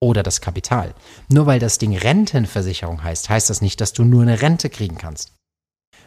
oder 0.01 0.23
das 0.23 0.41
Kapital. 0.41 0.95
Nur 1.29 1.47
weil 1.47 1.59
das 1.59 1.79
Ding 1.79 1.97
Rentenversicherung 1.97 3.03
heißt, 3.03 3.29
heißt 3.29 3.51
das 3.51 3.61
nicht, 3.61 3.81
dass 3.81 3.93
du 3.93 4.05
nur 4.05 4.23
eine 4.23 4.41
Rente 4.41 4.71
kriegen 4.71 4.97
kannst. 4.97 5.33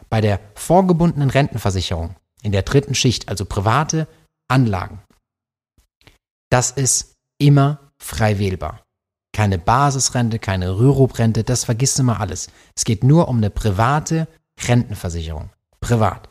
Bei 0.08 0.20
der 0.20 0.40
vorgebundenen 0.54 1.30
Rentenversicherung 1.30 2.16
in 2.42 2.52
der 2.52 2.62
dritten 2.62 2.94
Schicht, 2.94 3.28
also 3.28 3.44
private 3.44 4.08
Anlagen, 4.48 5.02
das 6.50 6.70
ist 6.70 7.14
immer 7.38 7.92
frei 7.98 8.38
wählbar. 8.38 8.82
Keine 9.34 9.58
Basisrente, 9.58 10.38
keine 10.38 10.76
Rürup-Rente, 10.76 11.44
das 11.44 11.64
vergisst 11.64 12.02
mal 12.02 12.18
alles. 12.18 12.48
Es 12.76 12.84
geht 12.84 13.02
nur 13.02 13.28
um 13.28 13.38
eine 13.38 13.48
private 13.48 14.28
Rentenversicherung. 14.60 15.50
Privat. 15.80 16.28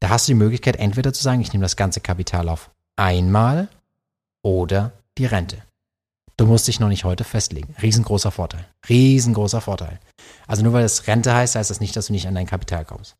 Da 0.00 0.08
hast 0.08 0.26
du 0.26 0.32
die 0.32 0.38
Möglichkeit, 0.38 0.76
entweder 0.76 1.12
zu 1.12 1.22
sagen, 1.22 1.40
ich 1.40 1.52
nehme 1.52 1.62
das 1.64 1.76
ganze 1.76 2.00
Kapital 2.00 2.48
auf 2.48 2.70
einmal 2.96 3.68
oder 4.42 4.92
die 5.16 5.26
Rente. 5.26 5.62
Du 6.38 6.46
musst 6.46 6.68
dich 6.68 6.78
noch 6.78 6.88
nicht 6.88 7.04
heute 7.04 7.24
festlegen. 7.24 7.74
Riesengroßer 7.82 8.30
Vorteil. 8.30 8.64
Riesengroßer 8.88 9.60
Vorteil. 9.60 9.98
Also 10.46 10.62
nur 10.62 10.72
weil 10.72 10.84
es 10.84 11.08
Rente 11.08 11.34
heißt, 11.34 11.56
heißt 11.56 11.68
das 11.68 11.80
nicht, 11.80 11.96
dass 11.96 12.06
du 12.06 12.12
nicht 12.12 12.28
an 12.28 12.36
dein 12.36 12.46
Kapital 12.46 12.84
kommst. 12.84 13.16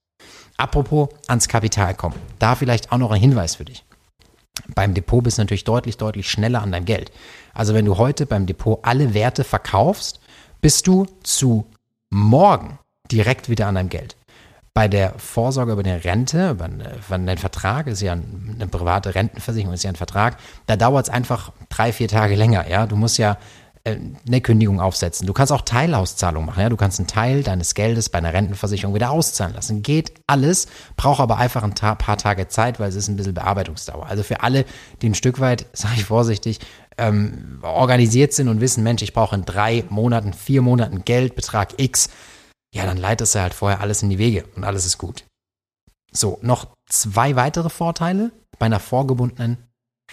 Apropos 0.57 1.09
ans 1.27 1.49
Kapital 1.49 1.95
kommen. 1.95 2.15
Da 2.39 2.55
vielleicht 2.55 2.93
auch 2.93 2.99
noch 2.99 3.11
ein 3.11 3.21
Hinweis 3.21 3.57
für 3.57 3.65
dich. 3.65 3.85
Beim 4.73 4.95
Depot 4.95 5.23
bist 5.23 5.39
du 5.39 5.43
natürlich 5.43 5.65
deutlich, 5.65 5.97
deutlich 5.97 6.31
schneller 6.31 6.63
an 6.63 6.71
deinem 6.71 6.85
Geld. 6.85 7.11
Also 7.55 7.75
wenn 7.75 7.87
du 7.87 7.99
heute 7.99 8.25
beim 8.25 8.47
Depot 8.47 8.79
alle 8.83 9.15
Werte 9.15 9.43
verkaufst, 9.43 10.21
bist 10.61 10.87
du 10.87 11.07
zu 11.25 11.67
morgen 12.11 12.79
direkt 13.11 13.49
wieder 13.49 13.67
an 13.67 13.75
deinem 13.75 13.89
Geld 13.89 14.18
bei 14.79 14.87
der 14.87 15.15
Vorsorge 15.17 15.73
über 15.73 15.81
eine 15.81 16.05
Rente, 16.05 16.51
über, 16.51 16.67
einen 17.11 17.37
Vertrag, 17.37 17.89
ist 17.89 18.01
ja 18.01 18.13
eine 18.13 18.69
private 18.69 19.13
Rentenversicherung, 19.13 19.75
ist 19.75 19.83
ja 19.83 19.91
ein 19.91 19.97
Vertrag, 19.97 20.37
da 20.67 20.77
dauert 20.77 21.09
es 21.09 21.13
einfach 21.13 21.51
drei, 21.69 21.93
vier 21.93 22.07
Tage 22.07 22.37
länger, 22.37 22.71
ja. 22.71 22.87
Du 22.87 22.95
musst 22.95 23.19
ja 23.19 23.39
äh, 23.83 23.97
eine 24.25 24.41
Kündigung 24.41 24.81
aufsetzen. 24.81 25.27
Du 25.27 25.33
kannst 25.33 25.51
auch 25.51 25.63
Teilauszahlung 25.63 26.47
machen, 26.47 26.63
ja. 26.63 26.69
Du 26.69 26.77
kannst 26.77 27.01
einen 27.01 27.09
Teil 27.09 27.43
deines 27.43 27.75
Geldes 27.75 28.09
bei 28.09 28.19
einer 28.19 28.33
Rentenversicherung 28.33 28.95
wieder 28.95 29.11
auszahlen 29.11 29.53
lassen. 29.53 29.83
Geht 29.83 30.13
alles, 30.29 30.69
braucht 30.97 31.19
aber 31.19 31.39
einfach 31.39 31.65
ein 31.65 31.75
paar 31.75 32.17
Tage 32.17 32.47
Zeit, 32.47 32.79
weil 32.79 32.89
es 32.89 32.95
ist 32.95 33.09
ein 33.09 33.17
bisschen 33.17 33.35
Bearbeitungsdauer. 33.35 34.07
Also 34.07 34.23
für 34.23 34.45
alle, 34.45 34.65
die 35.03 35.09
ein 35.09 35.15
Stück 35.17 35.41
weit, 35.41 35.67
sage 35.73 35.95
ich 35.97 36.05
vorsichtig, 36.05 36.61
ähm, 36.99 37.59
organisiert 37.63 38.33
sind 38.33 38.47
und 38.47 38.61
wissen, 38.61 38.85
Mensch, 38.85 39.03
ich 39.03 39.13
brauche 39.13 39.35
in 39.35 39.45
drei 39.45 39.83
Monaten, 39.89 40.35
vier 40.35 40.63
Monaten 40.63 41.05
Geld, 41.05 41.35
Betrag 41.35 41.81
X, 41.81 42.11
ja, 42.75 42.85
dann 42.85 42.97
leitest 42.97 43.35
du 43.35 43.41
halt 43.41 43.55
vorher 43.55 43.81
alles 43.81 44.03
in 44.03 44.11
die 44.11 44.19
Wege 44.19 44.45
und 44.57 44.65
alles 44.65 44.85
ist 44.87 44.99
gut. 44.99 45.25
So, 46.13 46.39
noch 46.43 46.69
zwei 46.87 47.37
weitere 47.37 47.71
Vorteile 47.71 48.33
bei 48.59 48.67
einer 48.67 48.81
vorgebundenen 48.81 49.59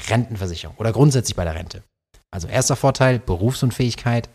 Rentenversicherung 0.10 0.76
oder 0.78 0.92
grundsätzlich 0.92 1.36
bei 1.36 1.46
der 1.46 1.56
Rente. 1.56 1.84
Also 2.32 2.48
erster 2.48 2.76
Vorteil, 2.76 3.20
Berufsunfähigkeit 3.20 4.30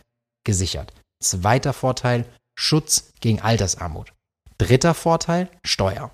gesichert. 0.44 0.92
Zweiter 1.22 1.72
Vorteil, 1.72 2.24
Schutz 2.58 3.12
gegen 3.20 3.40
Altersarmut. 3.40 4.14
Dritter 4.58 4.94
Vorteil, 4.94 5.50
Steuer. 5.64 6.10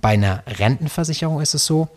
Bei 0.00 0.10
einer 0.10 0.44
Rentenversicherung 0.46 1.40
ist 1.40 1.54
es 1.54 1.66
so, 1.66 1.88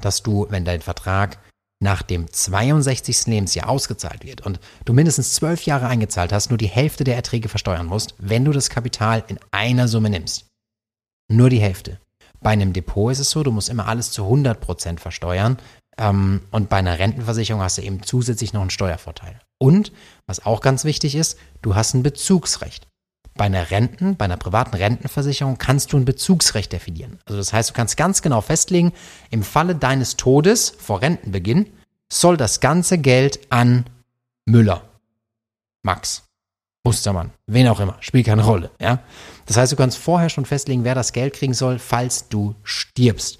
dass 0.00 0.22
du, 0.22 0.46
wenn 0.50 0.64
dein 0.64 0.80
Vertrag 0.80 1.38
nach 1.82 2.02
dem 2.02 2.30
62. 2.30 3.26
Lebensjahr 3.26 3.68
ausgezahlt 3.68 4.24
wird 4.24 4.42
und 4.42 4.60
du 4.84 4.92
mindestens 4.92 5.32
zwölf 5.32 5.64
Jahre 5.64 5.86
eingezahlt 5.86 6.32
hast, 6.32 6.50
nur 6.50 6.58
die 6.58 6.66
Hälfte 6.66 7.04
der 7.04 7.16
Erträge 7.16 7.48
versteuern 7.48 7.86
musst, 7.86 8.14
wenn 8.18 8.44
du 8.44 8.52
das 8.52 8.70
Kapital 8.70 9.24
in 9.28 9.38
einer 9.50 9.88
Summe 9.88 10.10
nimmst. 10.10 10.46
Nur 11.28 11.48
die 11.48 11.60
Hälfte. 11.60 11.98
Bei 12.40 12.50
einem 12.50 12.72
Depot 12.72 13.12
ist 13.12 13.18
es 13.18 13.30
so, 13.30 13.42
du 13.42 13.50
musst 13.50 13.68
immer 13.68 13.86
alles 13.86 14.10
zu 14.10 14.24
100% 14.24 14.98
versteuern 14.98 15.56
ähm, 15.96 16.42
und 16.50 16.68
bei 16.68 16.76
einer 16.76 16.98
Rentenversicherung 16.98 17.62
hast 17.62 17.78
du 17.78 17.82
eben 17.82 18.02
zusätzlich 18.02 18.52
noch 18.52 18.62
einen 18.62 18.70
Steuervorteil. 18.70 19.40
Und, 19.58 19.92
was 20.26 20.44
auch 20.44 20.60
ganz 20.60 20.84
wichtig 20.84 21.14
ist, 21.14 21.38
du 21.62 21.74
hast 21.74 21.94
ein 21.94 22.02
Bezugsrecht. 22.02 22.86
Bei 23.34 23.44
einer 23.46 23.70
Renten, 23.70 24.16
bei 24.16 24.26
einer 24.26 24.36
privaten 24.36 24.76
Rentenversicherung 24.76 25.58
kannst 25.58 25.92
du 25.92 25.96
ein 25.96 26.04
Bezugsrecht 26.04 26.72
definieren. 26.72 27.18
Also 27.24 27.38
das 27.38 27.52
heißt, 27.52 27.70
du 27.70 27.74
kannst 27.74 27.96
ganz 27.96 28.22
genau 28.22 28.40
festlegen, 28.40 28.92
im 29.30 29.42
Falle 29.42 29.74
deines 29.74 30.16
Todes 30.16 30.70
vor 30.70 31.00
Rentenbeginn 31.00 31.66
soll 32.12 32.36
das 32.36 32.60
ganze 32.60 32.98
Geld 32.98 33.40
an 33.50 33.84
Müller, 34.46 34.82
Max, 35.82 36.24
Mustermann, 36.84 37.30
wen 37.46 37.68
auch 37.68 37.80
immer, 37.80 37.96
spielt 38.00 38.26
keine 38.26 38.44
Rolle. 38.44 38.70
Ja? 38.80 39.00
Das 39.46 39.56
heißt, 39.56 39.72
du 39.72 39.76
kannst 39.76 39.98
vorher 39.98 40.28
schon 40.28 40.46
festlegen, 40.46 40.84
wer 40.84 40.94
das 40.94 41.12
Geld 41.12 41.34
kriegen 41.34 41.54
soll, 41.54 41.78
falls 41.78 42.28
du 42.28 42.54
stirbst. 42.62 43.38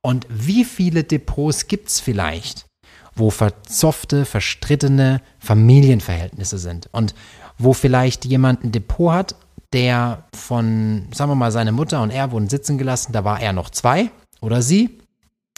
Und 0.00 0.26
wie 0.28 0.64
viele 0.64 1.02
Depots 1.02 1.66
gibt 1.66 1.88
es 1.88 2.00
vielleicht, 2.00 2.66
wo 3.16 3.30
verzoffte, 3.30 4.24
verstrittene 4.24 5.20
Familienverhältnisse 5.38 6.58
sind? 6.58 6.88
Und 6.92 7.14
wo 7.58 7.72
vielleicht 7.72 8.24
jemand 8.24 8.64
ein 8.64 8.72
Depot 8.72 9.12
hat, 9.12 9.36
der 9.72 10.24
von, 10.34 11.08
sagen 11.12 11.30
wir 11.30 11.36
mal, 11.36 11.52
seine 11.52 11.72
Mutter 11.72 12.02
und 12.02 12.10
er 12.10 12.30
wurden 12.32 12.48
sitzen 12.48 12.78
gelassen, 12.78 13.12
da 13.12 13.24
war 13.24 13.40
er 13.40 13.52
noch 13.52 13.70
zwei 13.70 14.10
oder 14.40 14.62
sie. 14.62 14.98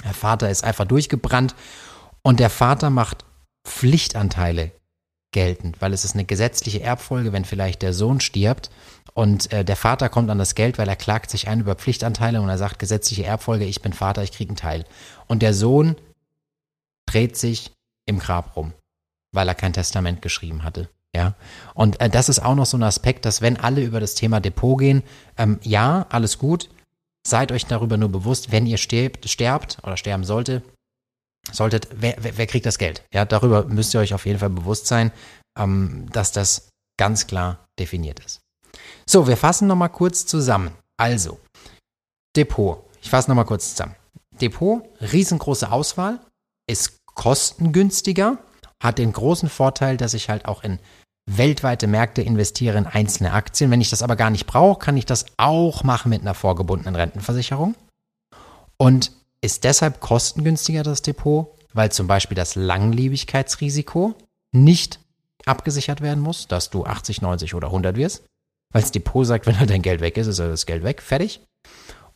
Der 0.05 0.15
Vater 0.15 0.51
ist 0.51 0.65
einfach 0.65 0.87
durchgebrannt 0.87 1.55
und 2.23 2.41
der 2.41 2.51
Vater 2.51 2.91
macht 2.91 3.25
Pflichtanteile 3.67 4.73
geltend, 5.33 5.81
weil 5.81 5.93
es 5.93 6.05
ist 6.05 6.15
eine 6.15 6.25
gesetzliche 6.25 6.83
Erbfolge, 6.83 7.33
wenn 7.33 7.45
vielleicht 7.45 7.83
der 7.83 7.93
Sohn 7.93 8.21
stirbt 8.21 8.71
und 9.17 9.53
äh, 9.53 9.65
der 9.65 9.77
Vater 9.77 10.09
kommt 10.09 10.31
an 10.31 10.39
das 10.39 10.55
Geld, 10.55 10.79
weil 10.79 10.89
er 10.89 10.97
klagt 10.97 11.31
sich 11.31 11.49
ein 11.49 11.61
über 11.61 11.75
Pflichtanteile 11.75 12.41
und 12.41 12.49
er 12.49 12.59
sagt 12.59 12.79
gesetzliche 12.79 13.25
Erbfolge, 13.25 13.65
ich 13.65 13.81
bin 13.81 13.93
Vater, 13.93 14.23
ich 14.23 14.33
kriege 14.33 14.51
einen 14.51 14.57
Teil. 14.57 14.85
Und 15.27 15.41
der 15.41 15.55
Sohn 15.55 15.97
dreht 17.07 17.37
sich 17.37 17.73
im 18.07 18.19
Grab 18.19 18.57
rum 18.57 18.73
weil 19.37 19.47
er 19.47 19.55
kein 19.55 19.73
Testament 19.73 20.23
geschrieben 20.23 20.65
hatte. 20.65 20.89
Ja, 21.15 21.35
und 21.75 22.01
äh, 22.01 22.11
das 22.11 22.29
ist 22.29 22.41
auch 22.41 22.57
noch 22.57 22.67
so 22.67 22.77
ein 22.77 22.83
Aspekt, 22.83 23.25
dass 23.25 23.41
wenn 23.41 23.57
alle 23.57 23.83
über 23.83 24.01
das 24.01 24.15
Thema 24.15 24.41
Depot 24.41 24.79
gehen, 24.79 25.03
ähm, 25.39 25.61
ja, 25.63 26.07
alles 26.11 26.39
gut, 26.39 26.69
seid 27.27 27.53
euch 27.53 27.65
darüber 27.65 27.97
nur 27.97 28.11
bewusst, 28.11 28.51
wenn 28.51 28.67
ihr 28.67 28.77
stirbt, 28.77 29.29
sterbt 29.29 29.79
oder 29.83 29.97
sterben 29.97 30.25
sollte, 30.25 30.63
solltet, 31.53 31.89
wer, 31.93 32.17
wer, 32.19 32.37
wer 32.37 32.47
kriegt 32.47 32.67
das 32.67 32.79
Geld? 32.79 33.03
Ja, 33.15 33.25
darüber 33.25 33.65
müsst 33.65 33.95
ihr 33.95 34.01
euch 34.01 34.13
auf 34.13 34.27
jeden 34.27 34.41
Fall 34.41 34.51
bewusst 34.51 34.89
sein, 34.89 35.11
ähm, 35.57 36.09
dass 36.13 36.33
das 36.33 36.69
ganz 36.99 37.27
klar 37.27 37.67
definiert 37.79 38.21
ist. 38.21 38.41
So, 39.09 39.27
wir 39.27 39.37
fassen 39.37 39.69
nochmal 39.69 39.91
kurz 39.91 40.27
zusammen. 40.27 40.73
Also, 40.99 41.39
Depot. 42.37 42.85
Ich 43.01 43.09
fasse 43.09 43.31
nochmal 43.31 43.47
kurz 43.47 43.71
zusammen. 43.71 43.95
Depot, 44.41 44.83
riesengroße 45.01 45.71
Auswahl, 45.71 46.21
ist 46.67 46.99
kostengünstiger, 47.07 48.39
hat 48.83 48.99
den 48.99 49.13
großen 49.13 49.49
Vorteil, 49.49 49.97
dass 49.97 50.15
ich 50.15 50.29
halt 50.29 50.47
auch 50.47 50.63
in 50.63 50.79
weltweite 51.29 51.87
Märkte 51.87 52.23
investiere 52.23 52.79
in 52.79 52.87
einzelne 52.87 53.33
Aktien. 53.33 53.71
Wenn 53.71 53.81
ich 53.81 53.91
das 53.91 54.03
aber 54.03 54.17
gar 54.17 54.31
nicht 54.31 54.47
brauche, 54.47 54.79
kann 54.79 54.97
ich 54.97 55.07
das 55.07 55.27
auch 55.37 55.83
machen 55.83 56.11
mit 56.11 56.23
einer 56.23 56.35
vorgebundenen 56.35 56.95
Rentenversicherung. 56.95 57.75
Und 58.77 59.13
ist 59.41 59.65
deshalb 59.65 60.01
kostengünstiger 60.01 60.83
das 60.83 61.03
Depot, 61.03 61.49
weil 61.73 61.91
zum 61.93 62.07
Beispiel 62.07 62.37
das 62.37 62.55
Langlebigkeitsrisiko 62.55 64.15
nicht 64.53 65.01
abgesichert 65.45 66.01
werden 66.01 66.23
muss, 66.23 66.49
dass 66.49 66.71
du 66.71 66.85
80, 66.85 67.23
90 67.23 67.55
oder 67.55 67.69
100 67.69 67.97
wirst, 67.97 68.25
weil 68.73 68.83
das 68.83 68.93
Depot 68.93 69.27
sagt, 69.27 69.47
wenn 69.47 69.59
halt 69.59 69.71
dein 69.71 69.83
Geld 69.83 70.01
weg 70.01 70.17
ist, 70.17 70.27
ist 70.27 70.39
das 70.39 70.67
Geld 70.67 70.83
weg, 70.83 71.03
fertig. 71.03 71.41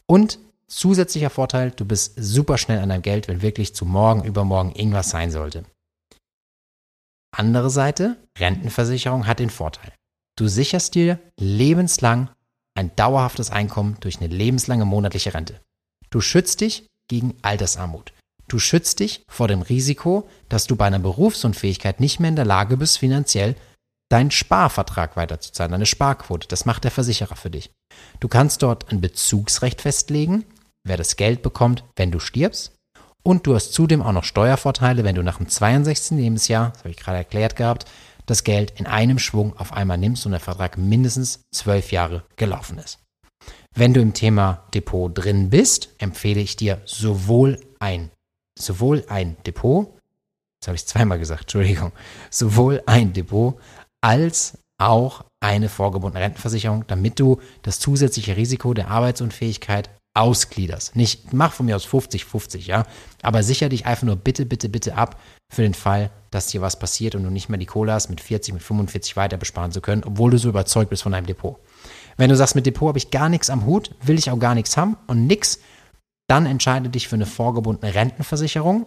Und 0.07 0.39
zusätzlicher 0.71 1.31
Vorteil, 1.31 1.71
du 1.71 1.85
bist 1.85 2.15
super 2.17 2.59
schnell 2.59 2.79
an 2.79 2.89
deinem 2.89 3.03
Geld, 3.03 3.29
wenn 3.29 3.43
wirklich 3.43 3.75
zu 3.75 3.85
morgen, 3.85 4.25
übermorgen 4.25 4.73
irgendwas 4.73 5.11
sein 5.11 5.31
sollte. 5.31 5.65
Andere 7.37 7.71
Seite, 7.71 8.17
Rentenversicherung 8.39 9.27
hat 9.27 9.39
den 9.39 9.51
Vorteil. 9.51 9.93
Du 10.37 10.49
sicherst 10.49 10.95
dir 10.95 11.19
lebenslang 11.39 12.31
ein 12.75 12.95
dauerhaftes 12.97 13.51
Einkommen 13.51 13.97
durch 14.01 14.21
eine 14.21 14.29
lebenslange 14.29 14.85
monatliche 14.85 15.35
Rente. 15.35 15.61
Du 16.11 16.21
schützt 16.21 16.61
dich 16.61 16.87
gegen 17.09 17.37
Altersarmut. 17.43 18.13
Du 18.49 18.59
schützt 18.59 19.01
dich 19.01 19.23
vor 19.29 19.49
dem 19.49 19.63
Risiko, 19.63 20.29
dass 20.49 20.67
du 20.67 20.77
bei 20.77 20.87
einer 20.87 20.99
Berufsunfähigkeit 20.99 22.01
nicht 22.01 22.19
mehr 22.19 22.31
in 22.31 22.37
der 22.37 22.45
Lage 22.45 22.77
bist, 22.77 22.99
finanziell 22.99 23.55
deinen 24.11 24.33
Sparvertrag 24.33 25.17
weiterzuzahlen, 25.17 25.73
deine 25.73 25.87
Sparquote. 25.87 26.49
Das 26.49 26.65
macht 26.65 26.85
der 26.85 26.91
Versicherer 26.91 27.37
für 27.37 27.51
dich. 27.51 27.71
Du 28.19 28.27
kannst 28.27 28.63
dort 28.63 28.91
ein 28.91 29.01
Bezugsrecht 29.01 29.81
festlegen, 29.81 30.45
wer 30.85 30.97
das 30.97 31.17
Geld 31.17 31.43
bekommt, 31.43 31.85
wenn 31.97 32.11
du 32.11 32.19
stirbst. 32.19 32.73
Und 33.23 33.47
du 33.47 33.55
hast 33.55 33.73
zudem 33.73 34.03
auch 34.03 34.13
noch 34.13 34.25
Steuervorteile, 34.25 35.05
wenn 35.05 35.15
du 35.15 35.23
nach 35.23 35.37
dem 35.37 35.49
62. 35.49 36.19
Lebensjahr, 36.19 36.71
das 36.71 36.81
habe 36.81 36.91
ich 36.91 36.97
gerade 36.97 37.19
erklärt 37.19 37.57
gehabt, 37.57 37.85
das 38.27 38.45
Geld 38.45 38.73
in 38.79 38.87
einem 38.87 39.19
Schwung 39.19 39.57
auf 39.59 39.73
einmal 39.73 39.99
nimmst 39.99 40.25
und 40.25 40.33
der 40.33 40.41
Vertrag 40.41 40.79
mindestens 40.79 41.43
zwölf 41.53 41.93
Jahre 41.93 42.25
gelaufen 42.37 42.79
ist. 42.79 42.99
Wenn 43.75 43.95
du 43.95 44.01
im 44.01 44.15
Thema 44.15 44.65
Depot 44.75 45.11
drin 45.13 45.51
bist, 45.51 45.91
empfehle 45.99 46.41
ich 46.41 46.57
dir 46.57 46.81
sowohl 46.85 47.61
ein, 47.79 48.11
sowohl 48.59 49.05
ein 49.09 49.37
Depot, 49.47 49.95
das 50.61 50.69
habe 50.69 50.77
ich 50.77 50.87
zweimal 50.87 51.19
gesagt, 51.19 51.43
Entschuldigung, 51.43 51.93
sowohl 52.31 52.83
ein 52.87 53.13
Depot 53.13 53.59
als 54.03 54.59
auch 54.81 55.25
eine 55.41 55.69
vorgebundene 55.69 56.25
Rentenversicherung, 56.25 56.87
damit 56.87 57.21
du 57.21 57.41
das 57.63 57.81
zusätzliche 57.81 58.37
Risiko 58.37 58.75
der 58.75 58.89
Arbeitsunfähigkeit 58.89 59.91
ausgliederst. 60.15 60.97
Nicht, 60.97 61.33
mach 61.33 61.53
von 61.53 61.67
mir 61.67 61.77
aus 61.77 61.87
50-50, 61.87 62.59
ja, 62.67 62.85
aber 63.23 63.43
sicher 63.43 63.69
dich 63.69 63.87
einfach 63.87 64.07
nur 64.07 64.17
bitte, 64.17 64.45
bitte, 64.45 64.69
bitte 64.69 64.97
ab 64.97 65.21
für 65.53 65.63
den 65.63 65.75
Fall, 65.75 66.11
dass 66.31 66.49
dir 66.49 66.61
was 66.61 66.79
passiert 66.79 67.15
und 67.15 67.25
du 67.25 67.31
nicht 67.31 67.49
mehr 67.49 67.59
die 67.59 67.67
Kohle 67.67 67.93
hast, 67.93 68.11
mit 68.11 68.21
40, 68.21 68.55
mit 68.55 68.63
45 68.63 69.17
weiter 69.17 69.37
besparen 69.37 69.73
zu 69.73 69.81
können, 69.81 70.03
obwohl 70.05 70.31
du 70.31 70.39
so 70.39 70.49
überzeugt 70.49 70.91
bist 70.91 71.03
von 71.03 71.13
deinem 71.13 71.27
Depot. 71.27 71.59
Wenn 72.17 72.31
du 72.31 72.37
sagst, 72.37 72.55
mit 72.55 72.67
Depot 72.67 72.89
habe 72.89 72.99
ich 72.99 73.11
gar 73.11 73.29
nichts 73.29 73.51
am 73.51 73.67
Hut, 73.67 73.95
will 74.03 74.19
ich 74.19 74.31
auch 74.31 74.39
gar 74.39 74.55
nichts 74.55 74.77
haben 74.77 74.97
und 75.07 75.27
nix, 75.27 75.61
dann 76.29 76.47
entscheide 76.47 76.89
dich 76.89 77.09
für 77.09 77.17
eine 77.17 77.27
vorgebundene 77.27 77.95
Rentenversicherung, 77.95 78.87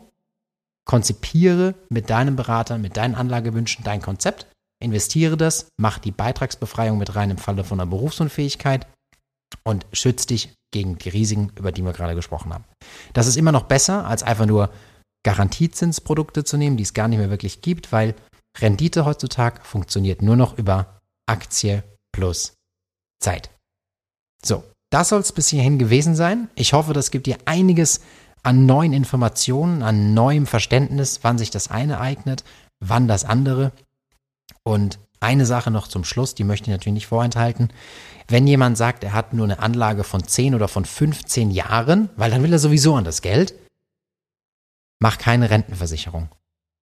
konzipiere 0.85 1.75
mit 1.89 2.09
deinem 2.09 2.35
Berater, 2.35 2.77
mit 2.77 2.97
deinen 2.97 3.15
Anlagewünschen 3.15 3.83
dein 3.83 4.01
Konzept, 4.01 4.47
investiere 4.79 5.37
das, 5.37 5.67
mach 5.77 5.99
die 5.99 6.11
Beitragsbefreiung 6.11 6.97
mit 6.97 7.15
rein 7.15 7.31
im 7.31 7.37
Falle 7.37 7.63
von 7.63 7.79
einer 7.79 7.89
Berufsunfähigkeit 7.89 8.87
und 9.63 9.85
schützt 9.93 10.29
dich 10.29 10.53
gegen 10.71 10.97
die 10.97 11.09
Risiken, 11.09 11.51
über 11.55 11.71
die 11.71 11.83
wir 11.83 11.93
gerade 11.93 12.15
gesprochen 12.15 12.53
haben. 12.53 12.65
Das 13.13 13.27
ist 13.27 13.37
immer 13.37 13.51
noch 13.51 13.63
besser, 13.63 14.05
als 14.05 14.23
einfach 14.23 14.45
nur 14.45 14.69
Garantiezinsprodukte 15.23 16.43
zu 16.43 16.57
nehmen, 16.57 16.77
die 16.77 16.83
es 16.83 16.93
gar 16.93 17.07
nicht 17.07 17.19
mehr 17.19 17.29
wirklich 17.29 17.61
gibt, 17.61 17.91
weil 17.91 18.15
Rendite 18.59 19.05
heutzutage 19.05 19.61
funktioniert 19.63 20.21
nur 20.21 20.35
noch 20.35 20.57
über 20.57 20.99
Aktie 21.27 21.83
plus 22.11 22.53
Zeit. 23.19 23.49
So, 24.43 24.63
das 24.91 25.09
soll 25.09 25.21
es 25.21 25.31
bis 25.31 25.47
hierhin 25.47 25.79
gewesen 25.79 26.15
sein. 26.15 26.49
Ich 26.55 26.73
hoffe, 26.73 26.93
das 26.93 27.09
gibt 27.09 27.27
dir 27.27 27.37
einiges 27.45 28.01
an 28.43 28.65
neuen 28.65 28.93
Informationen, 28.93 29.81
an 29.81 30.13
neuem 30.13 30.45
Verständnis, 30.45 31.19
wann 31.23 31.37
sich 31.37 31.49
das 31.49 31.71
eine 31.71 31.99
eignet, 31.99 32.43
wann 32.79 33.07
das 33.07 33.23
andere. 33.23 33.71
Und 34.63 34.99
eine 35.23 35.45
Sache 35.45 35.71
noch 35.71 35.87
zum 35.87 36.03
Schluss, 36.03 36.35
die 36.35 36.43
möchte 36.43 36.65
ich 36.65 36.71
natürlich 36.71 36.93
nicht 36.93 37.07
vorenthalten. 37.07 37.69
Wenn 38.27 38.47
jemand 38.47 38.77
sagt, 38.77 39.03
er 39.03 39.13
hat 39.13 39.33
nur 39.33 39.45
eine 39.45 39.59
Anlage 39.59 40.03
von 40.03 40.23
10 40.23 40.55
oder 40.55 40.67
von 40.67 40.85
15 40.85 41.51
Jahren, 41.51 42.09
weil 42.15 42.31
dann 42.31 42.43
will 42.43 42.53
er 42.53 42.59
sowieso 42.59 42.95
an 42.95 43.03
das 43.03 43.21
Geld, 43.21 43.53
mach 44.99 45.17
keine 45.17 45.49
Rentenversicherung. 45.49 46.29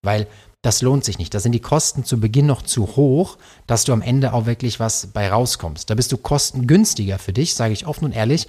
Weil 0.04 0.26
das 0.62 0.82
lohnt 0.82 1.04
sich 1.04 1.18
nicht. 1.18 1.34
Da 1.34 1.40
sind 1.40 1.52
die 1.52 1.60
Kosten 1.60 2.04
zu 2.04 2.20
Beginn 2.20 2.46
noch 2.46 2.62
zu 2.62 2.96
hoch, 2.96 3.38
dass 3.66 3.84
du 3.84 3.92
am 3.92 4.02
Ende 4.02 4.32
auch 4.32 4.46
wirklich 4.46 4.78
was 4.78 5.08
bei 5.08 5.28
rauskommst. 5.28 5.90
Da 5.90 5.94
bist 5.94 6.12
du 6.12 6.16
kostengünstiger 6.16 7.18
für 7.18 7.32
dich, 7.32 7.54
sage 7.54 7.72
ich 7.72 7.86
offen 7.86 8.04
und 8.04 8.12
ehrlich, 8.12 8.48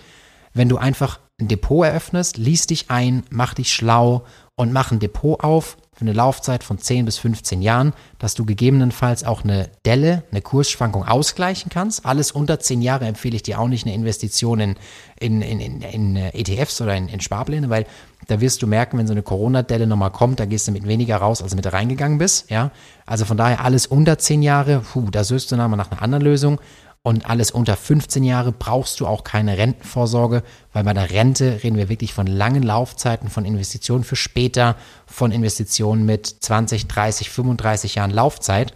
wenn 0.53 0.69
du 0.69 0.77
einfach 0.77 1.19
ein 1.41 1.47
Depot 1.47 1.85
eröffnest, 1.85 2.37
liest 2.37 2.69
dich 2.69 2.91
ein, 2.91 3.23
mach 3.29 3.55
dich 3.55 3.73
schlau 3.73 4.25
und 4.55 4.71
mach 4.71 4.91
ein 4.91 4.99
Depot 4.99 5.43
auf 5.43 5.77
für 6.03 6.09
eine 6.09 6.17
Laufzeit 6.17 6.63
von 6.63 6.77
10 6.77 7.05
bis 7.05 7.17
15 7.17 7.61
Jahren, 7.61 7.93
dass 8.19 8.35
du 8.35 8.45
gegebenenfalls 8.45 9.23
auch 9.23 9.43
eine 9.43 9.69
Delle, 9.85 10.23
eine 10.31 10.41
Kursschwankung 10.41 11.07
ausgleichen 11.07 11.69
kannst. 11.69 12.05
Alles 12.05 12.31
unter 12.31 12.59
10 12.59 12.81
Jahre 12.81 13.05
empfehle 13.05 13.37
ich 13.37 13.43
dir 13.43 13.59
auch 13.59 13.69
nicht 13.69 13.85
eine 13.85 13.95
Investition 13.95 14.59
in, 14.59 14.75
in, 15.17 15.41
in, 15.41 15.59
in, 15.61 15.81
in 15.81 16.15
ETFs 16.17 16.81
oder 16.81 16.95
in, 16.95 17.07
in 17.07 17.21
Sparpläne, 17.21 17.69
weil 17.69 17.85
da 18.27 18.41
wirst 18.41 18.61
du 18.61 18.67
merken, 18.67 18.97
wenn 18.97 19.07
so 19.07 19.13
eine 19.13 19.21
Corona-Delle 19.21 19.87
nochmal 19.87 20.11
kommt, 20.11 20.39
da 20.39 20.45
gehst 20.45 20.67
du 20.67 20.71
mit 20.71 20.87
weniger 20.87 21.17
raus, 21.17 21.41
als 21.41 21.51
du 21.51 21.55
mit 21.55 21.71
reingegangen 21.71 22.17
bist. 22.17 22.49
Ja? 22.49 22.71
Also 23.05 23.23
von 23.23 23.37
daher 23.37 23.63
alles 23.63 23.87
unter 23.87 24.17
10 24.17 24.41
Jahre, 24.41 24.79
puh, 24.79 25.09
da 25.09 25.23
söchst 25.23 25.51
du 25.51 25.55
nochmal 25.55 25.77
nach 25.77 25.91
einer 25.91 26.01
anderen 26.01 26.23
Lösung 26.23 26.59
und 27.05 27.29
alles 27.29 27.51
unter 27.51 27.75
15 27.75 28.23
Jahre 28.23 28.53
brauchst 28.53 29.01
du 29.01 29.07
auch 29.07 29.25
keine 29.25 29.57
Rentenvorsorge, 29.57 30.41
weil 30.71 30.85
bei 30.85 30.93
der 30.93 31.11
Rente 31.11 31.61
reden 31.61 31.77
wir 31.77 31.89
wirklich 31.89 32.13
von 32.13 32.27
langen 32.27 32.63
Laufzeiten, 32.63 33.29
von 33.29 33.43
Investitionen 33.43 34.05
für 34.05 34.15
später, 34.15 34.77
von 35.05 35.31
Investitionen 35.31 36.05
mit 36.05 36.25
20, 36.27 36.87
30, 36.87 37.29
35 37.29 37.95
Jahren 37.95 38.11
Laufzeit. 38.11 38.73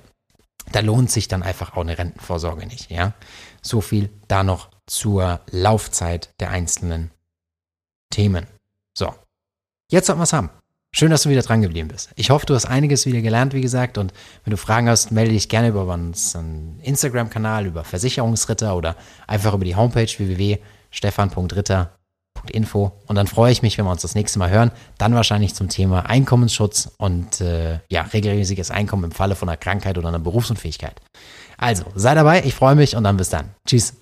Da 0.73 0.81
lohnt 0.81 1.09
sich 1.09 1.29
dann 1.29 1.41
einfach 1.41 1.77
auch 1.77 1.81
eine 1.81 1.97
Rentenvorsorge 1.97 2.67
nicht, 2.67 2.91
ja. 2.91 3.13
So 3.61 3.79
viel 3.79 4.09
da 4.27 4.43
noch 4.43 4.69
zur 4.85 5.39
Laufzeit 5.49 6.33
der 6.41 6.49
einzelnen 6.49 7.11
Themen. 8.11 8.45
So. 8.97 9.13
Jetzt 9.89 10.07
sollten 10.07 10.19
wir 10.19 10.25
es 10.25 10.33
haben. 10.33 10.49
Schön, 10.97 11.11
dass 11.11 11.21
du 11.21 11.29
wieder 11.29 11.43
dran 11.43 11.61
geblieben 11.61 11.89
bist. 11.89 12.09
Ich 12.15 12.31
hoffe, 12.31 12.47
du 12.47 12.55
hast 12.55 12.65
einiges 12.65 13.05
wieder 13.05 13.21
gelernt, 13.21 13.53
wie 13.53 13.61
gesagt. 13.61 13.99
Und 13.99 14.11
wenn 14.43 14.49
du 14.49 14.57
Fragen 14.57 14.89
hast, 14.89 15.11
melde 15.11 15.31
dich 15.31 15.47
gerne 15.47 15.67
über 15.67 15.85
unseren 15.85 16.79
Instagram-Kanal, 16.81 17.67
über 17.67 17.83
Versicherungsritter 17.83 18.75
oder 18.75 18.95
einfach 19.27 19.53
über 19.53 19.63
die 19.63 19.75
Homepage 19.75 20.07
www.stefan.ritter.info. 20.07 22.91
Und 23.05 23.15
dann 23.15 23.27
freue 23.27 23.51
ich 23.51 23.61
mich, 23.61 23.77
wenn 23.77 23.85
wir 23.85 23.91
uns 23.91 24.01
das 24.01 24.15
nächste 24.15 24.39
Mal 24.39 24.49
hören. 24.49 24.71
Dann 24.97 25.13
wahrscheinlich 25.13 25.53
zum 25.53 25.69
Thema 25.69 26.07
Einkommensschutz 26.07 26.89
und 26.97 27.41
äh, 27.41 27.77
ja, 27.89 28.01
regelmäßiges 28.01 28.71
Einkommen 28.71 29.03
im 29.03 29.11
Falle 29.11 29.35
von 29.35 29.49
einer 29.49 29.57
Krankheit 29.57 29.99
oder 29.99 30.07
einer 30.07 30.17
Berufsunfähigkeit. 30.17 30.99
Also, 31.59 31.83
sei 31.93 32.15
dabei, 32.15 32.43
ich 32.43 32.55
freue 32.55 32.73
mich 32.73 32.95
und 32.95 33.03
dann 33.03 33.17
bis 33.17 33.29
dann. 33.29 33.51
Tschüss. 33.67 33.93